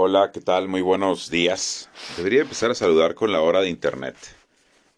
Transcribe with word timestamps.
Hola, 0.00 0.30
¿qué 0.32 0.40
tal? 0.40 0.68
Muy 0.68 0.80
buenos 0.80 1.28
días. 1.28 1.90
Debería 2.16 2.42
empezar 2.42 2.70
a 2.70 2.76
saludar 2.76 3.16
con 3.16 3.32
la 3.32 3.40
hora 3.40 3.62
de 3.62 3.68
internet. 3.68 4.14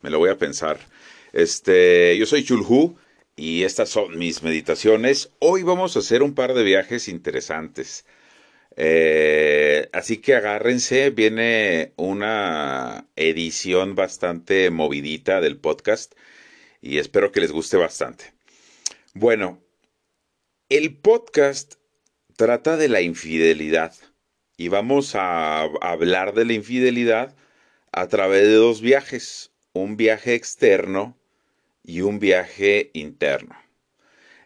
Me 0.03 0.11
lo 0.11 0.19
voy 0.19 0.29
a 0.29 0.37
pensar. 0.37 0.79
Este, 1.33 2.19
yo 2.19 2.27
soy 2.27 2.45
Chulhu 2.45 2.99
y 3.35 3.63
estas 3.63 3.89
son 3.89 4.19
mis 4.19 4.43
meditaciones. 4.43 5.31
Hoy 5.39 5.63
vamos 5.63 5.97
a 5.97 6.01
hacer 6.01 6.23
un 6.23 6.35
par 6.35 6.53
de 6.53 6.65
viajes 6.65 7.09
interesantes. 7.09 8.05
Eh, 8.77 9.89
así 9.95 10.19
que 10.19 10.35
agárrense, 10.35 11.09
viene 11.09 11.95
una 11.97 13.07
edición 13.17 13.95
bastante 13.95 14.69
movidita 14.69 15.41
del 15.41 15.57
podcast 15.57 16.13
y 16.83 16.99
espero 16.99 17.33
que 17.33 17.41
les 17.41 17.53
guste 17.53 17.79
bastante. 17.79 18.35
Bueno, 19.15 19.63
el 20.69 20.95
podcast 20.95 21.77
trata 22.37 22.77
de 22.77 22.89
la 22.91 23.01
infidelidad 23.01 23.95
y 24.61 24.69
vamos 24.69 25.15
a 25.15 25.63
hablar 25.81 26.35
de 26.35 26.45
la 26.45 26.53
infidelidad 26.53 27.35
a 27.93 28.09
través 28.09 28.43
de 28.43 28.55
dos 28.57 28.83
viajes, 28.83 29.53
un 29.73 29.97
viaje 29.97 30.35
externo 30.35 31.17
y 31.83 32.03
un 32.03 32.19
viaje 32.19 32.91
interno. 32.93 33.57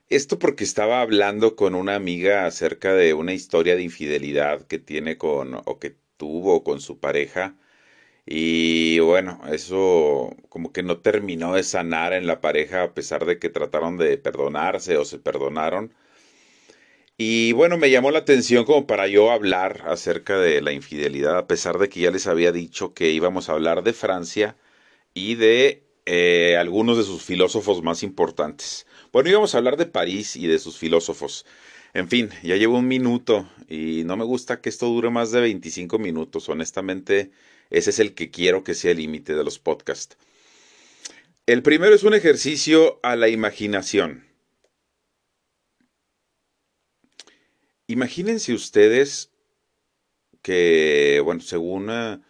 Esto 0.09 0.39
porque 0.39 0.63
estaba 0.63 1.01
hablando 1.01 1.57
con 1.57 1.75
una 1.75 1.97
amiga 1.97 2.47
acerca 2.47 2.95
de 2.95 3.13
una 3.13 3.33
historia 3.33 3.75
de 3.75 3.83
infidelidad 3.83 4.69
que 4.69 4.79
tiene 4.79 5.19
con 5.19 5.55
o 5.65 5.81
que 5.81 5.97
tuvo 6.17 6.63
con 6.63 6.81
su 6.81 7.01
pareja 7.01 7.57
y 8.27 9.01
bueno, 9.01 9.41
eso 9.51 10.37
como 10.49 10.73
que 10.73 10.85
no 10.85 10.99
terminó 11.01 11.55
de 11.55 11.65
sanar 11.65 12.13
en 12.13 12.29
la 12.29 12.41
pareja 12.41 12.85
a 12.85 12.95
pesar 12.95 13.27
de 13.27 13.41
que 13.41 13.51
trataron 13.51 13.97
de 13.99 14.17
perdonarse 14.19 14.97
o 14.97 15.05
se 15.05 15.19
perdonaron 15.19 15.93
y 17.17 17.53
bueno, 17.53 17.77
me 17.79 17.91
llamó 17.91 18.11
la 18.11 18.21
atención 18.21 18.65
como 18.65 18.87
para 18.87 19.07
yo 19.07 19.31
hablar 19.31 19.85
acerca 19.87 20.39
de 20.39 20.61
la 20.61 20.73
infidelidad, 20.73 21.39
a 21.39 21.47
pesar 21.47 21.79
de 21.79 21.89
que 21.89 22.01
ya 22.01 22.11
les 22.11 22.27
había 22.27 22.51
dicho 22.51 22.93
que 22.93 23.11
íbamos 23.11 23.49
a 23.49 23.53
hablar 23.53 23.85
de 23.85 23.93
Francia 23.93 24.57
y 25.15 25.37
de 25.37 25.85
eh, 26.07 26.57
algunos 26.59 26.99
de 26.99 27.05
sus 27.05 27.23
filósofos 27.23 27.83
más 27.83 28.03
importantes. 28.03 28.87
Bueno, 29.13 29.31
íbamos 29.31 29.55
a 29.55 29.59
hablar 29.59 29.77
de 29.77 29.87
París 29.87 30.37
y 30.37 30.49
de 30.49 30.59
sus 30.59 30.77
filósofos. 30.77 31.47
En 31.95 32.09
fin, 32.09 32.31
ya 32.43 32.57
llevo 32.57 32.79
un 32.79 32.89
minuto 32.89 33.49
y 33.69 34.03
no 34.05 34.17
me 34.17 34.25
gusta 34.25 34.61
que 34.61 34.69
esto 34.69 34.87
dure 34.87 35.11
más 35.11 35.31
de 35.31 35.41
25 35.41 35.99
minutos. 36.01 36.49
Honestamente, 36.49 37.31
ese 37.71 37.91
es 37.91 38.01
el 38.01 38.15
que 38.15 38.31
quiero 38.31 38.65
que 38.65 38.75
sea 38.75 38.91
el 38.91 38.99
límite 38.99 39.35
de 39.35 39.45
los 39.45 39.61
podcasts. 39.61 40.17
El 41.47 41.63
primero 41.63 41.95
es 41.95 42.03
un 42.03 42.15
ejercicio 42.15 42.99
a 43.05 43.15
la 43.15 43.29
imaginación. 43.29 44.34
Imagínense 47.87 48.53
ustedes 48.53 49.31
que, 50.43 51.21
bueno, 51.25 51.41
según, 51.41 51.91
ah, 51.91 52.21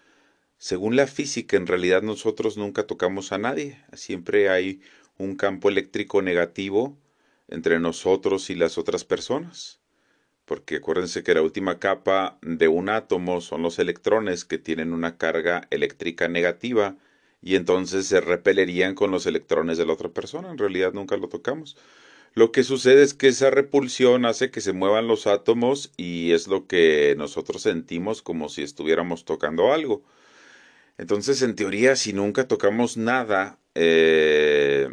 según 0.59 0.97
la 0.97 1.07
física, 1.07 1.57
en 1.57 1.67
realidad 1.67 2.03
nosotros 2.03 2.57
nunca 2.57 2.87
tocamos 2.87 3.33
a 3.33 3.39
nadie. 3.39 3.79
Siempre 3.95 4.51
hay 4.51 4.81
un 5.19 5.37
campo 5.37 5.69
eléctrico 5.69 6.23
negativo 6.23 6.99
entre 7.49 7.81
nosotros 7.81 8.51
y 8.51 8.55
las 8.57 8.79
otras 8.79 9.05
personas. 9.05 9.81
Porque 10.47 10.77
acuérdense 10.77 11.23
que 11.25 11.35
la 11.35 11.43
última 11.43 11.79
capa 11.81 12.39
de 12.43 12.69
un 12.69 12.89
átomo 12.91 13.41
son 13.41 13.63
los 13.63 13.79
electrones 13.79 14.45
que 14.45 14.59
tienen 14.59 14.93
una 14.93 15.19
carga 15.19 15.69
eléctrica 15.71 16.29
negativa 16.29 16.97
y 17.43 17.57
entonces 17.57 18.07
se 18.09 18.21
repelerían 18.21 18.95
con 18.95 19.11
los 19.13 19.27
electrones 19.27 19.79
de 19.79 19.87
la 19.87 19.95
otra 19.95 20.11
persona. 20.11 20.51
En 20.51 20.59
realidad 20.59 20.93
nunca 20.95 21.17
lo 21.17 21.29
tocamos. 21.29 21.77
Lo 22.35 22.51
que 22.51 22.65
sucede 22.65 23.05
es 23.05 23.15
que 23.15 23.29
esa 23.29 23.51
repulsión 23.51 24.27
hace 24.27 24.51
que 24.51 24.61
se 24.61 24.73
muevan 24.73 25.07
los 25.07 25.29
átomos 25.29 25.93
y 25.97 26.33
es 26.33 26.49
lo 26.49 26.67
que 26.67 27.15
nosotros 27.17 27.63
sentimos 27.63 28.23
como 28.23 28.49
si 28.49 28.63
estuviéramos 28.63 29.25
tocando 29.25 29.73
algo. 29.73 30.03
Entonces, 30.99 31.43
en 31.43 31.55
teoría, 31.55 31.95
si 31.95 32.13
nunca 32.13 32.49
tocamos 32.49 32.97
nada, 32.97 33.61
eh, 33.77 34.89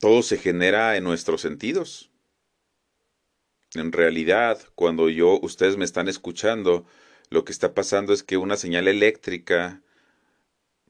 todo 0.00 0.22
se 0.22 0.38
genera 0.38 0.96
en 0.96 1.04
nuestros 1.04 1.40
sentidos. 1.40 2.10
En 3.74 3.92
realidad, 3.92 4.58
cuando 4.74 5.08
yo, 5.08 5.38
ustedes 5.40 5.76
me 5.76 5.84
están 5.84 6.08
escuchando, 6.08 6.84
lo 7.30 7.44
que 7.44 7.52
está 7.52 7.74
pasando 7.74 8.12
es 8.12 8.24
que 8.24 8.36
una 8.36 8.56
señal 8.56 8.88
eléctrica 8.88 9.82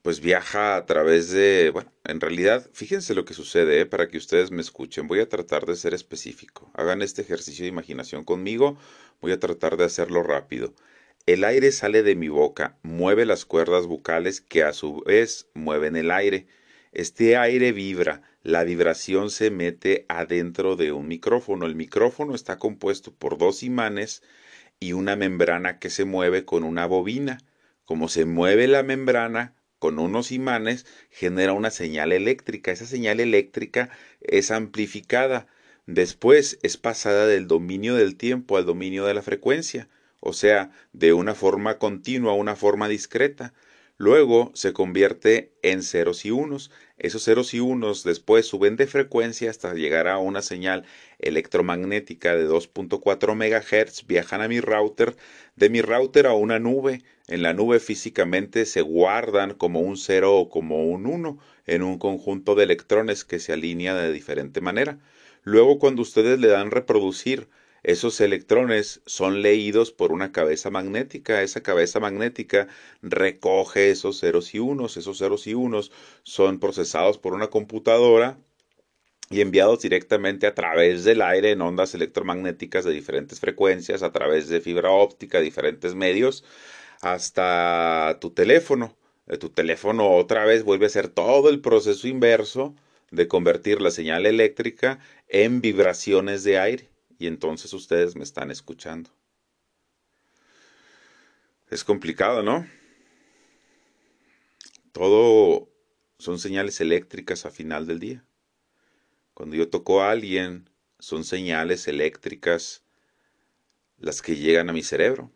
pues 0.05 0.21
viaja 0.21 0.77
a 0.77 0.85
través 0.85 1.31
de, 1.31 1.71
bueno, 1.71 1.91
en 2.05 2.21
realidad, 2.21 2.69
fíjense 2.75 3.15
lo 3.15 3.25
que 3.25 3.33
sucede, 3.33 3.81
¿eh? 3.81 3.87
para 3.87 4.07
que 4.07 4.19
ustedes 4.19 4.51
me 4.51 4.61
escuchen. 4.61 5.07
Voy 5.09 5.21
a 5.21 5.31
tratar 5.31 5.65
de 5.65 5.77
ser 5.77 5.95
específico. 5.95 6.71
Hagan 6.75 7.01
este 7.01 7.23
ejercicio 7.23 7.65
de 7.65 7.71
imaginación 7.71 8.23
conmigo. 8.23 8.77
Voy 9.23 9.33
a 9.33 9.41
tratar 9.41 9.79
de 9.79 9.85
hacerlo 9.85 10.23
rápido. 10.23 10.75
El 11.25 11.43
aire 11.43 11.73
sale 11.73 12.03
de 12.03 12.17
mi 12.17 12.29
boca, 12.29 12.77
mueve 12.83 13.25
las 13.25 13.47
cuerdas 13.47 13.87
bucales 13.87 14.43
que 14.43 14.63
a 14.63 14.75
su 14.75 15.01
vez 15.07 15.49
mueven 15.55 15.97
el 15.97 16.11
aire. 16.11 16.49
Este 16.93 17.39
aire 17.39 17.73
vibra, 17.73 18.21
la 18.43 18.63
vibración 18.63 19.31
se 19.31 19.51
mete 19.51 20.05
adentro 20.11 20.77
de 20.77 20.93
un 20.93 21.09
micrófono. 21.09 21.65
El 21.65 21.77
micrófono 21.77 22.35
está 22.35 22.59
compuesto 22.59 23.15
por 23.15 23.39
dos 23.39 23.63
imanes 23.63 24.23
y 24.79 24.93
una 24.93 25.17
membrana 25.17 25.79
que 25.79 25.89
se 25.89 26.05
mueve 26.05 26.45
con 26.45 26.63
una 26.63 26.85
bobina. 26.85 27.39
Como 27.87 28.09
se 28.09 28.27
mueve 28.27 28.69
la 28.69 28.83
membrana, 28.83 29.55
con 29.85 29.99
unos 29.99 30.33
imanes 30.33 30.87
genera 31.11 31.53
una 31.53 31.71
señal 31.71 32.13
eléctrica. 32.13 32.73
Esa 32.73 32.87
señal 32.87 33.21
eléctrica 33.21 33.91
es 34.23 34.51
amplificada. 34.51 35.47
Después 35.85 36.59
es 36.63 36.79
pasada 36.79 37.27
del 37.27 37.47
dominio 37.47 37.95
del 37.95 38.17
tiempo 38.17 38.57
al 38.57 38.65
dominio 38.65 39.05
de 39.05 39.13
la 39.13 39.21
frecuencia, 39.21 39.91
o 40.21 40.33
sea, 40.33 40.71
de 40.95 41.13
una 41.13 41.35
forma 41.35 41.77
continua 41.77 42.33
a 42.33 42.35
una 42.35 42.57
forma 42.57 42.89
discreta. 42.89 43.53
Luego 43.99 44.53
se 44.55 44.73
convierte 44.73 45.53
en 45.61 45.83
ceros 45.83 46.25
y 46.25 46.31
unos. 46.31 46.71
Esos 46.97 47.23
ceros 47.23 47.53
y 47.53 47.61
unos 47.61 48.05
después 48.05 48.47
suben 48.47 48.77
de 48.77 48.87
frecuencia 48.87 49.51
hasta 49.51 49.75
llegar 49.75 50.09
a 50.09 50.17
una 50.17 50.41
señal 50.41 50.87
electromagnética 51.25 52.37
de 52.37 52.49
2.4 52.49 53.35
MHz, 53.35 54.07
viajan 54.07 54.41
a 54.41 54.49
mi 54.49 54.61
router, 54.61 55.17
de 55.57 55.71
mi 55.71 55.81
router 55.83 56.27
a 56.27 56.35
una 56.35 56.59
nube, 56.59 57.03
en 57.27 57.43
la 57.43 57.55
nube 57.55 57.81
físicamente 57.81 58.67
se 58.67 58.83
guardan 58.83 59.55
como 59.55 59.81
un 59.81 59.97
cero 59.97 60.37
o 60.37 60.49
como 60.49 60.85
un 60.85 61.07
uno 61.07 61.39
en 61.67 61.83
un 61.83 61.99
conjunto 61.99 62.55
de 62.55 62.65
electrones 62.65 63.25
que 63.25 63.39
se 63.39 63.53
alinea 63.53 63.95
de 63.95 64.13
diferente 64.13 64.61
manera. 64.61 64.99
Luego 65.43 65.79
cuando 65.79 66.03
ustedes 66.03 66.39
le 66.39 66.49
dan 66.49 66.71
reproducir, 66.71 67.49
esos 67.83 68.21
electrones 68.23 69.03
son 69.05 69.43
leídos 69.43 69.93
por 69.93 70.11
una 70.13 70.33
cabeza 70.33 70.71
magnética. 70.71 71.43
Esa 71.43 71.63
cabeza 71.63 72.01
magnética 72.01 72.67
recoge 73.03 73.91
esos 73.91 74.21
ceros 74.21 74.55
y 74.55 74.59
unos. 74.59 74.97
Esos 74.97 75.19
ceros 75.19 75.47
y 75.47 75.55
unos 75.55 75.93
son 76.23 76.61
procesados 76.61 77.19
por 77.19 77.35
una 77.35 77.49
computadora 77.49 78.39
y 79.31 79.41
enviados 79.41 79.81
directamente 79.81 80.47
a 80.47 80.55
través 80.55 81.05
del 81.05 81.23
aire 81.23 81.51
en 81.53 81.63
ondas 81.63 81.95
electromagnéticas 81.95 82.85
de 82.85 82.93
diferentes 82.93 83.41
frecuencias, 83.41 84.03
a 84.03 84.13
través 84.13 84.49
de 84.49 84.61
fibra 84.61 84.91
óptica, 84.91 85.41
diferentes 85.41 85.95
medios, 85.95 86.45
hasta 87.01 88.19
tu 88.21 88.31
teléfono. 88.31 88.97
Eh, 89.27 89.39
tu 89.39 89.49
teléfono 89.49 90.11
otra 90.11 90.45
vez 90.45 90.65
vuelve 90.65 90.87
a 90.87 90.89
hacer 90.89 91.09
todo 91.09 91.49
el 91.49 91.61
proceso 91.61 92.07
inverso 92.09 92.75
de 93.11 93.29
convertir 93.29 93.81
la 93.81 93.91
señal 93.91 94.27
eléctrica 94.27 94.99
en 95.29 95.61
vibraciones 95.61 96.45
de 96.45 96.59
aire. 96.59 96.89
Y 97.19 97.27
entonces 97.27 97.73
ustedes 97.73 98.17
me 98.17 98.25
están 98.25 98.51
escuchando. 98.51 99.11
Es 101.71 101.85
complicado, 101.85 102.43
¿no? 102.43 102.67
Todo 104.93 105.69
son 106.19 106.39
señales 106.39 106.81
eléctricas 106.81 107.47
a 107.47 107.51
final 107.51 107.87
del 107.87 107.99
día. 107.99 108.25
Cuando 109.35 109.57
yo 109.57 109.69
toco 109.69 110.01
a 110.01 110.11
alguien, 110.11 110.71
son 111.01 111.25
señales 111.25 111.89
eléctricas 111.89 112.85
las 113.99 114.23
que 114.23 114.37
llegan 114.37 114.71
a 114.71 114.73
mi 114.73 114.83
cerebro. 114.83 115.33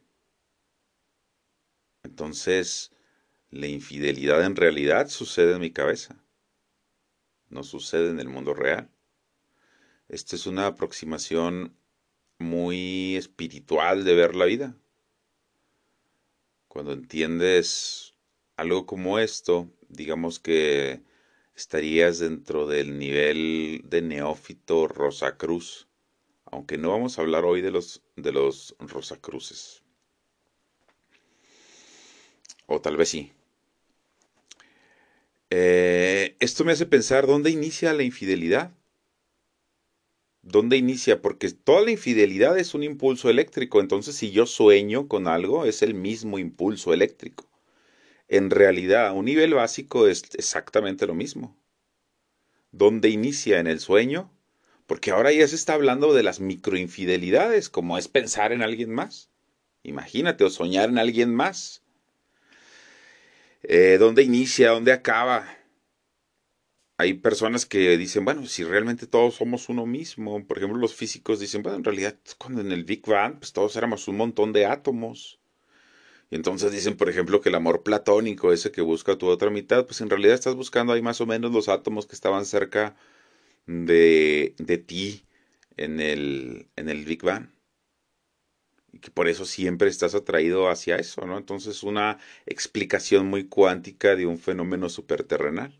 Entonces, 2.05 2.93
la 3.51 3.67
infidelidad 3.67 4.45
en 4.45 4.57
realidad 4.57 5.09
sucede 5.09 5.55
en 5.55 5.61
mi 5.61 5.73
cabeza, 5.73 6.23
no 7.49 7.65
sucede 7.65 8.11
en 8.11 8.21
el 8.21 8.29
mundo 8.29 8.55
real. 8.55 8.89
Esta 10.09 10.37
es 10.37 10.47
una 10.47 10.67
aproximación 10.67 11.77
muy 12.39 13.17
espiritual 13.17 14.05
de 14.05 14.15
ver 14.15 14.37
la 14.37 14.45
vida. 14.45 14.77
Cuando 16.69 16.93
entiendes 16.93 18.15
algo 18.57 18.87
como 18.87 19.19
esto, 19.19 19.71
digamos 19.89 20.39
que 20.39 21.03
estarías 21.59 22.21
dentro 22.21 22.69
del 22.69 22.99
nivel 22.99 23.83
de 23.85 24.01
neófito 24.01 24.87
Rosacruz, 24.87 25.89
aunque 26.45 26.79
no 26.79 26.91
vamos 26.91 27.19
a 27.19 27.23
hablar 27.23 27.45
hoy 27.45 27.63
de 27.63 27.73
los, 27.73 28.03
de 28.17 28.33
los 28.33 28.77
Rosacruces. 28.79 29.83
O 32.67 32.81
tal 32.81 32.97
vez 32.97 33.09
sí. 33.09 33.33
Eh, 35.51 36.37
esto 36.39 36.65
me 36.65 36.73
hace 36.73 36.87
pensar 36.87 37.27
dónde 37.27 37.51
inicia 37.51 37.93
la 37.93 38.05
infidelidad. 38.05 38.73
¿Dónde 40.43 40.77
inicia? 40.77 41.21
Porque 41.21 41.51
toda 41.51 41.81
la 41.83 41.91
infidelidad 41.91 42.57
es 42.57 42.75
un 42.75 42.85
impulso 42.85 43.29
eléctrico, 43.31 43.81
entonces 43.81 44.15
si 44.15 44.31
yo 44.31 44.47
sueño 44.47 45.09
con 45.09 45.27
algo 45.27 45.65
es 45.65 45.83
el 45.83 45.95
mismo 45.95 46.39
impulso 46.39 46.95
eléctrico. 46.95 47.48
En 48.29 48.51
realidad, 48.51 49.07
a 49.09 49.13
un 49.13 49.25
nivel 49.25 49.55
básico 49.55 50.07
es 50.07 50.25
exactamente 50.35 51.07
lo 51.07 51.15
mismo. 51.15 51.57
¿Dónde 52.73 53.09
inicia 53.09 53.59
en 53.59 53.67
el 53.67 53.81
sueño? 53.81 54.31
Porque 54.87 55.11
ahora 55.11 55.33
ya 55.33 55.49
se 55.49 55.55
está 55.55 55.75
hablando 55.75 56.13
de 56.13 56.23
las 56.23 56.39
microinfidelidades, 56.41 57.71
como 57.71 57.99
es 57.99 58.09
pensar 58.09 58.53
en 58.53 58.63
alguien 58.63 58.91
más. 58.91 59.31
Imagínate, 59.83 60.45
o 60.45 60.51
soñar 60.51 60.91
en 60.91 60.99
alguien 60.99 61.35
más. 61.35 61.83
Eh, 63.63 63.97
¿Dónde 63.99 64.23
inicia? 64.23 64.71
¿Dónde 64.71 64.93
acaba? 64.93 65.47
Hay 66.99 67.15
personas 67.15 67.65
que 67.65 67.97
dicen, 67.97 68.25
bueno, 68.25 68.47
si 68.47 68.65
realmente 68.65 69.07
todos 69.07 69.37
somos 69.37 69.69
uno 69.69 69.87
mismo. 69.87 70.47
Por 70.47 70.59
ejemplo, 70.59 70.79
los 70.79 70.95
físicos 70.95 71.41
dicen, 71.41 71.63
bueno, 71.63 71.79
en 71.79 71.85
realidad 71.85 72.19
cuando 72.39 72.61
en 72.61 72.73
el 72.73 72.85
Big 72.85 73.07
Bang, 73.07 73.39
pues 73.39 73.53
todos 73.53 73.77
éramos 73.77 74.09
un 74.09 74.17
montón 74.17 74.53
de 74.53 74.67
átomos. 74.67 75.38
Y 76.31 76.37
entonces 76.37 76.73
dicen, 76.73 76.97
por 76.97 77.09
ejemplo, 77.09 77.41
que 77.41 77.49
el 77.49 77.55
amor 77.55 77.83
platónico, 77.83 78.53
ese 78.53 78.71
que 78.71 78.83
busca 78.83 79.17
tu 79.17 79.29
otra 79.29 79.51
mitad, 79.51 79.87
pues 79.87 80.01
en 80.01 80.11
realidad 80.11 80.35
estás 80.35 80.55
buscando 80.55 80.93
ahí 80.93 81.03
más 81.03 81.21
o 81.21 81.27
menos 81.27 81.53
los 81.53 81.69
átomos 81.69 82.07
que 82.07 82.15
estaban 82.15 82.45
cerca 82.45 82.97
de, 83.67 84.55
de 84.59 84.79
ti 84.79 85.25
en 85.77 86.01
el, 86.01 86.69
en 86.77 86.89
el 86.91 87.05
Big 87.05 87.23
Bang. 87.23 87.49
Y 88.93 88.99
que 89.01 89.11
por 89.11 89.29
eso 89.29 89.45
siempre 89.45 89.89
estás 89.89 90.15
atraído 90.15 90.69
hacia 90.69 90.97
eso, 90.97 91.27
¿no? 91.27 91.39
Entonces 91.39 91.83
una 91.83 92.19
explicación 92.47 93.27
muy 93.27 93.45
cuántica 93.49 94.17
de 94.17 94.27
un 94.27 94.39
fenómeno 94.39 94.89
superterrenal. 94.89 95.79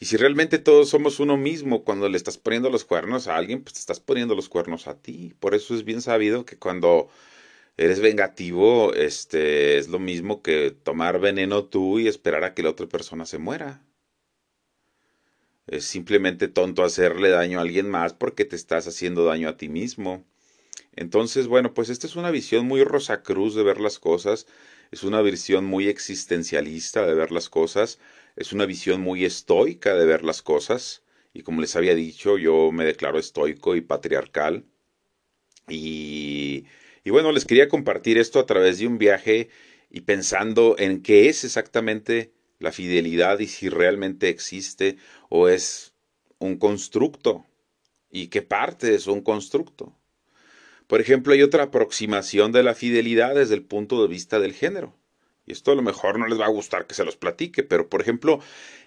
Y 0.00 0.06
si 0.06 0.16
realmente 0.16 0.58
todos 0.58 0.88
somos 0.88 1.20
uno 1.20 1.36
mismo, 1.36 1.84
cuando 1.84 2.08
le 2.08 2.16
estás 2.16 2.38
poniendo 2.38 2.70
los 2.70 2.84
cuernos 2.84 3.28
a 3.28 3.36
alguien, 3.36 3.62
pues 3.62 3.74
te 3.74 3.80
estás 3.80 4.00
poniendo 4.00 4.34
los 4.34 4.48
cuernos 4.48 4.88
a 4.88 4.94
ti. 4.96 5.34
Por 5.38 5.54
eso 5.54 5.74
es 5.74 5.84
bien 5.84 6.00
sabido 6.00 6.44
que 6.46 6.56
cuando 6.58 7.10
eres 7.80 8.00
vengativo, 8.00 8.92
este, 8.92 9.78
es 9.78 9.88
lo 9.88 9.98
mismo 9.98 10.42
que 10.42 10.70
tomar 10.70 11.18
veneno 11.18 11.64
tú 11.64 11.98
y 11.98 12.08
esperar 12.08 12.44
a 12.44 12.52
que 12.52 12.62
la 12.62 12.68
otra 12.68 12.86
persona 12.86 13.24
se 13.24 13.38
muera. 13.38 13.82
Es 15.66 15.84
simplemente 15.84 16.48
tonto 16.48 16.84
hacerle 16.84 17.30
daño 17.30 17.58
a 17.58 17.62
alguien 17.62 17.88
más 17.88 18.12
porque 18.12 18.44
te 18.44 18.54
estás 18.54 18.86
haciendo 18.86 19.24
daño 19.24 19.48
a 19.48 19.56
ti 19.56 19.70
mismo. 19.70 20.26
Entonces, 20.94 21.46
bueno, 21.46 21.72
pues 21.72 21.88
esta 21.88 22.06
es 22.06 22.16
una 22.16 22.30
visión 22.30 22.66
muy 22.66 22.84
rosacruz 22.84 23.54
de 23.54 23.62
ver 23.62 23.80
las 23.80 23.98
cosas, 23.98 24.46
es 24.90 25.02
una 25.02 25.22
visión 25.22 25.64
muy 25.64 25.88
existencialista 25.88 27.06
de 27.06 27.14
ver 27.14 27.32
las 27.32 27.48
cosas, 27.48 27.98
es 28.36 28.52
una 28.52 28.66
visión 28.66 29.00
muy 29.00 29.24
estoica 29.24 29.94
de 29.94 30.04
ver 30.04 30.22
las 30.22 30.42
cosas, 30.42 31.02
y 31.32 31.42
como 31.44 31.62
les 31.62 31.76
había 31.76 31.94
dicho, 31.94 32.36
yo 32.36 32.72
me 32.72 32.84
declaro 32.84 33.18
estoico 33.18 33.74
y 33.74 33.80
patriarcal. 33.80 34.66
Y 35.68 36.66
y 37.04 37.10
bueno, 37.10 37.32
les 37.32 37.44
quería 37.44 37.68
compartir 37.68 38.18
esto 38.18 38.38
a 38.38 38.46
través 38.46 38.78
de 38.78 38.86
un 38.86 38.98
viaje 38.98 39.48
y 39.90 40.02
pensando 40.02 40.76
en 40.78 41.02
qué 41.02 41.28
es 41.28 41.44
exactamente 41.44 42.32
la 42.58 42.72
fidelidad 42.72 43.38
y 43.38 43.46
si 43.46 43.68
realmente 43.68 44.28
existe 44.28 44.96
o 45.28 45.48
es 45.48 45.94
un 46.38 46.58
constructo 46.58 47.46
y 48.10 48.28
qué 48.28 48.42
parte 48.42 48.94
es 48.94 49.06
un 49.06 49.22
constructo. 49.22 49.96
Por 50.86 51.00
ejemplo, 51.00 51.32
hay 51.32 51.42
otra 51.42 51.64
aproximación 51.64 52.52
de 52.52 52.62
la 52.62 52.74
fidelidad 52.74 53.34
desde 53.34 53.54
el 53.54 53.62
punto 53.62 54.02
de 54.02 54.08
vista 54.08 54.40
del 54.40 54.52
género. 54.52 54.96
Y 55.46 55.52
esto 55.52 55.72
a 55.72 55.74
lo 55.74 55.82
mejor 55.82 56.18
no 56.18 56.26
les 56.26 56.38
va 56.38 56.46
a 56.46 56.50
gustar 56.50 56.86
que 56.86 56.94
se 56.94 57.04
los 57.04 57.16
platique, 57.16 57.62
pero 57.62 57.88
por 57.88 58.00
ejemplo, 58.00 58.40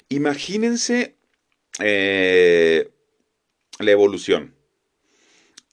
imagínense 0.10 1.16
eh, 1.80 2.92
la 3.80 3.92
evolución. 3.92 4.56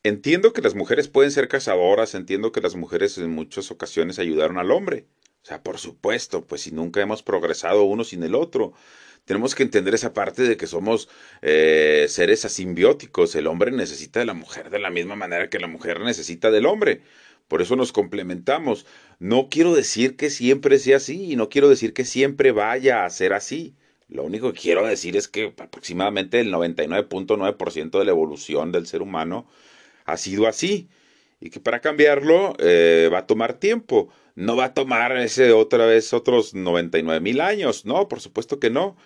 Entiendo 0.02 0.55
que 0.55 0.62
las 0.62 0.75
mujeres 0.75 1.08
pueden 1.08 1.31
ser 1.31 1.49
cazadoras, 1.49 2.14
entiendo 2.14 2.52
que 2.52 2.62
las 2.62 2.75
mujeres 2.75 3.19
en 3.19 3.31
muchas 3.31 3.70
ocasiones 3.70 4.19
ayudaron 4.19 4.56
al 4.56 4.70
hombre. 4.70 5.05
O 5.43 5.47
sea, 5.47 5.62
por 5.62 5.79
supuesto, 5.79 6.47
pues 6.47 6.62
si 6.62 6.70
nunca 6.70 7.02
hemos 7.02 7.23
progresado 7.23 7.82
uno 7.85 8.02
sin 8.05 8.23
el 8.23 8.35
otro. 8.35 8.73
Tenemos 9.26 9.55
que 9.55 9.62
entender 9.62 9.94
esa 9.94 10.14
parte 10.14 10.43
de 10.43 10.56
que 10.56 10.67
somos 10.67 11.11
eh, 11.43 12.06
seres 12.08 12.47
asimbióticos. 12.47 13.35
El 13.35 13.47
hombre 13.47 13.73
necesita 13.73 14.20
de 14.20 14.26
la 14.26 14.32
mujer 14.32 14.70
de 14.70 14.79
la 14.79 14.88
misma 14.91 15.17
manera 15.17 15.50
que 15.50 15.58
la 15.58 15.67
mujer 15.67 16.00
necesita 16.00 16.50
del 16.50 16.64
hombre. 16.64 17.03
Por 17.46 17.61
eso 17.61 17.76
nos 17.76 17.93
complementamos. 17.93 18.87
No 19.19 19.49
quiero 19.50 19.75
decir 19.75 20.17
que 20.17 20.31
siempre 20.31 20.79
sea 20.79 20.96
así 20.96 21.32
y 21.32 21.37
no 21.37 21.50
quiero 21.50 21.69
decir 21.69 21.93
que 21.93 22.06
siempre 22.06 22.53
vaya 22.53 23.05
a 23.05 23.11
ser 23.11 23.35
así. 23.35 23.75
Lo 24.08 24.25
único 24.25 24.53
que 24.53 24.61
quiero 24.61 24.87
decir 24.87 25.17
es 25.17 25.29
que 25.29 25.53
aproximadamente 25.58 26.41
el 26.41 26.53
99.9% 26.53 27.99
de 27.99 28.05
la 28.05 28.11
evolución 28.11 28.73
del 28.73 28.87
ser 28.87 29.03
humano 29.03 29.46
ha 30.12 30.17
sido 30.17 30.47
así 30.47 30.89
y 31.41 31.51
que 31.51 31.61
para 31.61 31.81
cambiarlo 31.81 32.55
eh, 32.59 33.09
va 33.12 33.19
a 33.21 33.27
tomar 33.27 33.55
tiempo. 33.55 34.11
No 34.37 34.57
va 34.57 34.67
a 34.67 34.75
tomar 34.75 35.17
ese 35.17 35.53
otra 35.53 35.87
vez 35.87 36.12
otros 36.12 36.55
99 36.55 37.21
mil 37.21 37.41
años, 37.41 37.85
no, 37.85 38.09
por 38.09 38.21
supuesto 38.21 38.61
que 38.61 38.71
no. 38.71 38.97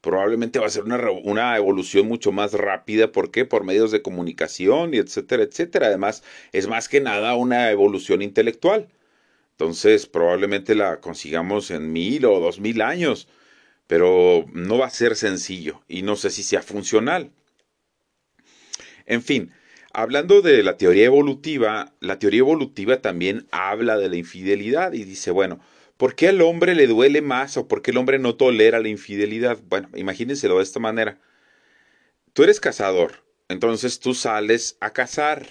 Probablemente 0.00 0.58
va 0.58 0.66
a 0.66 0.70
ser 0.70 0.82
una, 0.84 0.98
una, 1.10 1.56
evolución 1.56 2.08
mucho 2.08 2.32
más 2.32 2.54
rápida. 2.54 3.12
¿Por 3.12 3.30
qué? 3.30 3.44
Por 3.44 3.64
medios 3.64 3.92
de 3.92 4.02
comunicación 4.02 4.94
y 4.94 4.98
etcétera, 4.98 5.44
etcétera. 5.44 5.86
Además, 5.86 6.24
es 6.52 6.66
más 6.66 6.88
que 6.88 7.00
nada 7.00 7.36
una 7.36 7.70
evolución 7.70 8.20
intelectual. 8.20 8.88
Entonces, 9.52 10.06
probablemente 10.06 10.74
la 10.74 11.00
consigamos 11.00 11.70
en 11.70 11.92
mil 11.92 12.24
o 12.24 12.40
dos 12.40 12.58
mil 12.58 12.82
años. 12.82 13.28
Pero 13.86 14.46
no 14.52 14.78
va 14.78 14.86
a 14.86 14.90
ser 14.90 15.14
sencillo 15.16 15.82
y 15.88 16.02
no 16.02 16.16
sé 16.16 16.30
si 16.30 16.42
sea 16.42 16.62
funcional. 16.62 17.30
En 19.06 19.22
fin, 19.22 19.52
Hablando 19.94 20.40
de 20.40 20.62
la 20.62 20.78
teoría 20.78 21.04
evolutiva, 21.04 21.92
la 22.00 22.18
teoría 22.18 22.40
evolutiva 22.40 23.02
también 23.02 23.46
habla 23.50 23.98
de 23.98 24.08
la 24.08 24.16
infidelidad 24.16 24.94
y 24.94 25.04
dice, 25.04 25.30
bueno, 25.30 25.60
¿por 25.98 26.14
qué 26.14 26.28
al 26.28 26.40
hombre 26.40 26.74
le 26.74 26.86
duele 26.86 27.20
más 27.20 27.58
o 27.58 27.68
por 27.68 27.82
qué 27.82 27.90
el 27.90 27.98
hombre 27.98 28.18
no 28.18 28.36
tolera 28.36 28.80
la 28.80 28.88
infidelidad? 28.88 29.58
Bueno, 29.68 29.90
imagínenselo 29.94 30.56
de 30.56 30.62
esta 30.62 30.80
manera. 30.80 31.20
Tú 32.32 32.42
eres 32.42 32.58
cazador, 32.58 33.22
entonces 33.48 34.00
tú 34.00 34.14
sales 34.14 34.78
a 34.80 34.94
cazar. 34.94 35.46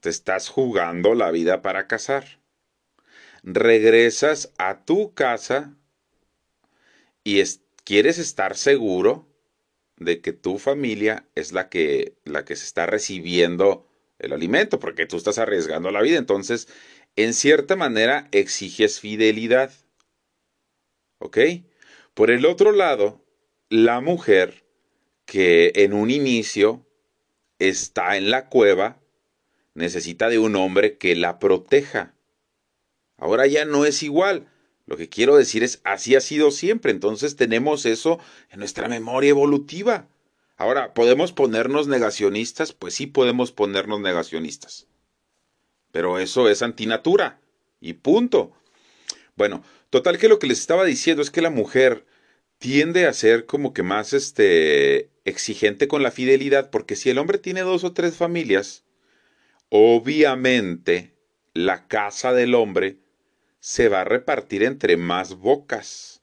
Te 0.00 0.08
estás 0.08 0.48
jugando 0.48 1.14
la 1.14 1.30
vida 1.30 1.62
para 1.62 1.86
cazar. 1.86 2.40
Regresas 3.44 4.52
a 4.58 4.84
tu 4.84 5.14
casa 5.14 5.76
y 7.22 7.40
quieres 7.84 8.18
estar 8.18 8.56
seguro 8.56 9.28
de 9.96 10.20
que 10.20 10.32
tu 10.32 10.58
familia 10.58 11.26
es 11.34 11.52
la 11.52 11.68
que, 11.68 12.14
la 12.24 12.44
que 12.44 12.56
se 12.56 12.64
está 12.64 12.86
recibiendo 12.86 13.86
el 14.18 14.32
alimento, 14.32 14.80
porque 14.80 15.06
tú 15.06 15.16
estás 15.16 15.38
arriesgando 15.38 15.90
la 15.90 16.02
vida. 16.02 16.18
Entonces, 16.18 16.68
en 17.16 17.34
cierta 17.34 17.76
manera, 17.76 18.28
exiges 18.32 19.00
fidelidad. 19.00 19.72
¿Ok? 21.18 21.38
Por 22.14 22.30
el 22.30 22.44
otro 22.46 22.72
lado, 22.72 23.24
la 23.68 24.00
mujer 24.00 24.64
que 25.24 25.72
en 25.76 25.92
un 25.92 26.10
inicio 26.10 26.86
está 27.58 28.16
en 28.16 28.30
la 28.30 28.48
cueva, 28.48 29.00
necesita 29.74 30.28
de 30.28 30.38
un 30.38 30.56
hombre 30.56 30.98
que 30.98 31.14
la 31.14 31.38
proteja. 31.38 32.14
Ahora 33.16 33.46
ya 33.46 33.64
no 33.64 33.84
es 33.84 34.02
igual. 34.02 34.48
Lo 34.86 34.96
que 34.96 35.08
quiero 35.08 35.36
decir 35.36 35.62
es, 35.62 35.80
así 35.84 36.14
ha 36.14 36.20
sido 36.20 36.50
siempre, 36.50 36.92
entonces 36.92 37.36
tenemos 37.36 37.86
eso 37.86 38.18
en 38.50 38.58
nuestra 38.58 38.88
memoria 38.88 39.30
evolutiva. 39.30 40.08
Ahora, 40.56 40.94
¿podemos 40.94 41.32
ponernos 41.32 41.88
negacionistas? 41.88 42.72
Pues 42.72 42.94
sí 42.94 43.06
podemos 43.06 43.50
ponernos 43.50 44.00
negacionistas. 44.00 44.86
Pero 45.90 46.18
eso 46.18 46.48
es 46.48 46.62
antinatura. 46.62 47.40
Y 47.80 47.94
punto. 47.94 48.52
Bueno, 49.36 49.64
total 49.90 50.18
que 50.18 50.28
lo 50.28 50.38
que 50.38 50.46
les 50.46 50.60
estaba 50.60 50.84
diciendo 50.84 51.22
es 51.22 51.30
que 51.30 51.42
la 51.42 51.50
mujer 51.50 52.04
tiende 52.58 53.06
a 53.06 53.12
ser 53.12 53.46
como 53.46 53.72
que 53.72 53.82
más 53.82 54.12
este 54.12 55.10
exigente 55.24 55.88
con 55.88 56.02
la 56.02 56.10
fidelidad, 56.10 56.70
porque 56.70 56.96
si 56.96 57.10
el 57.10 57.18
hombre 57.18 57.38
tiene 57.38 57.62
dos 57.62 57.84
o 57.84 57.92
tres 57.92 58.16
familias, 58.16 58.84
obviamente 59.70 61.14
la 61.52 61.86
casa 61.88 62.32
del 62.32 62.54
hombre 62.54 62.98
se 63.64 63.88
va 63.88 64.02
a 64.02 64.04
repartir 64.04 64.62
entre 64.62 64.98
más 64.98 65.36
bocas. 65.36 66.20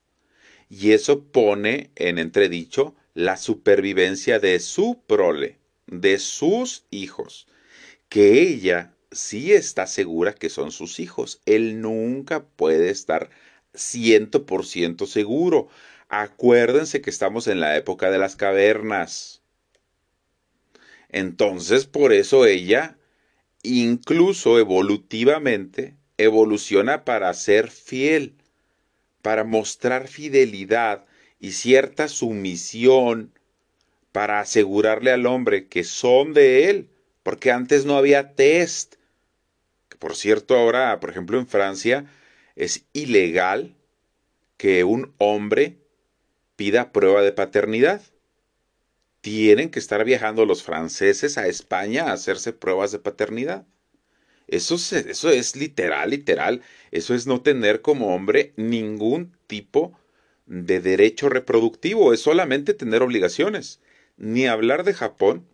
Y 0.69 0.91
eso 0.91 1.23
pone 1.23 1.89
en 1.95 2.19
entredicho 2.19 2.95
la 3.15 3.35
supervivencia 3.35 4.37
de 4.37 4.59
su 4.59 5.01
prole, 5.07 5.57
de 5.87 6.19
sus 6.19 6.85
hijos, 6.91 7.47
que 8.09 8.43
ella 8.43 8.93
sí 9.11 9.53
está 9.53 9.87
segura 9.87 10.35
que 10.35 10.49
son 10.49 10.71
sus 10.71 10.99
hijos. 10.99 11.41
Él 11.47 11.81
nunca 11.81 12.45
puede 12.45 12.91
estar 12.91 13.31
ciento 13.73 14.45
por 14.45 14.63
ciento 14.63 15.07
seguro. 15.07 15.67
Acuérdense 16.09 17.01
que 17.01 17.09
estamos 17.09 17.47
en 17.47 17.59
la 17.59 17.75
época 17.75 18.11
de 18.11 18.19
las 18.19 18.35
cavernas. 18.35 19.41
Entonces, 21.09 21.87
por 21.87 22.13
eso 22.13 22.45
ella, 22.45 22.99
incluso 23.63 24.59
evolutivamente, 24.59 25.95
evoluciona 26.23 27.05
para 27.05 27.33
ser 27.33 27.69
fiel, 27.69 28.35
para 29.21 29.43
mostrar 29.43 30.07
fidelidad 30.07 31.05
y 31.39 31.51
cierta 31.51 32.07
sumisión 32.07 33.31
para 34.11 34.39
asegurarle 34.39 35.11
al 35.11 35.25
hombre 35.25 35.67
que 35.67 35.83
son 35.83 36.33
de 36.33 36.69
él, 36.69 36.89
porque 37.23 37.51
antes 37.51 37.85
no 37.85 37.97
había 37.97 38.35
test. 38.35 38.95
Por 39.99 40.15
cierto, 40.15 40.55
ahora, 40.55 40.99
por 40.99 41.09
ejemplo, 41.09 41.39
en 41.39 41.47
Francia 41.47 42.05
es 42.55 42.85
ilegal 42.93 43.75
que 44.57 44.83
un 44.83 45.13
hombre 45.17 45.77
pida 46.55 46.91
prueba 46.91 47.21
de 47.21 47.31
paternidad. 47.31 48.01
Tienen 49.21 49.69
que 49.69 49.79
estar 49.79 50.03
viajando 50.03 50.45
los 50.45 50.63
franceses 50.63 51.37
a 51.37 51.47
España 51.47 52.05
a 52.05 52.13
hacerse 52.13 52.53
pruebas 52.53 52.91
de 52.91 52.99
paternidad. 52.99 53.65
Eso, 54.47 54.75
eso 54.75 55.29
es 55.29 55.55
literal, 55.55 56.09
literal. 56.09 56.61
Eso 56.91 57.13
es 57.13 57.27
no 57.27 57.41
tener 57.41 57.81
como 57.81 58.13
hombre 58.13 58.53
ningún 58.57 59.35
tipo 59.47 59.97
de 60.45 60.81
derecho 60.81 61.29
reproductivo. 61.29 62.13
Es 62.13 62.21
solamente 62.21 62.73
tener 62.73 63.01
obligaciones. 63.01 63.79
Ni 64.17 64.47
hablar 64.47 64.83
de 64.83 64.93
Japón, 64.93 65.47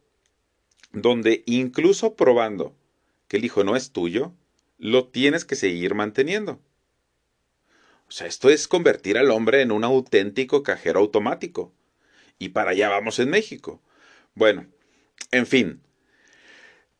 donde 0.91 1.43
incluso 1.45 2.15
probando 2.15 2.75
que 3.27 3.37
el 3.37 3.45
hijo 3.45 3.63
no 3.63 3.75
es 3.75 3.91
tuyo, 3.91 4.33
lo 4.77 5.07
tienes 5.07 5.45
que 5.45 5.55
seguir 5.55 5.95
manteniendo. 5.95 6.59
O 8.07 8.11
sea, 8.11 8.27
esto 8.27 8.49
es 8.49 8.67
convertir 8.67 9.17
al 9.17 9.31
hombre 9.31 9.61
en 9.61 9.71
un 9.71 9.83
auténtico 9.83 10.63
cajero 10.63 10.99
automático. 11.01 11.73
Y 12.39 12.49
para 12.49 12.71
allá 12.71 12.89
vamos 12.89 13.19
en 13.19 13.29
México. 13.29 13.81
Bueno, 14.33 14.67
en 15.31 15.45
fin, 15.45 15.81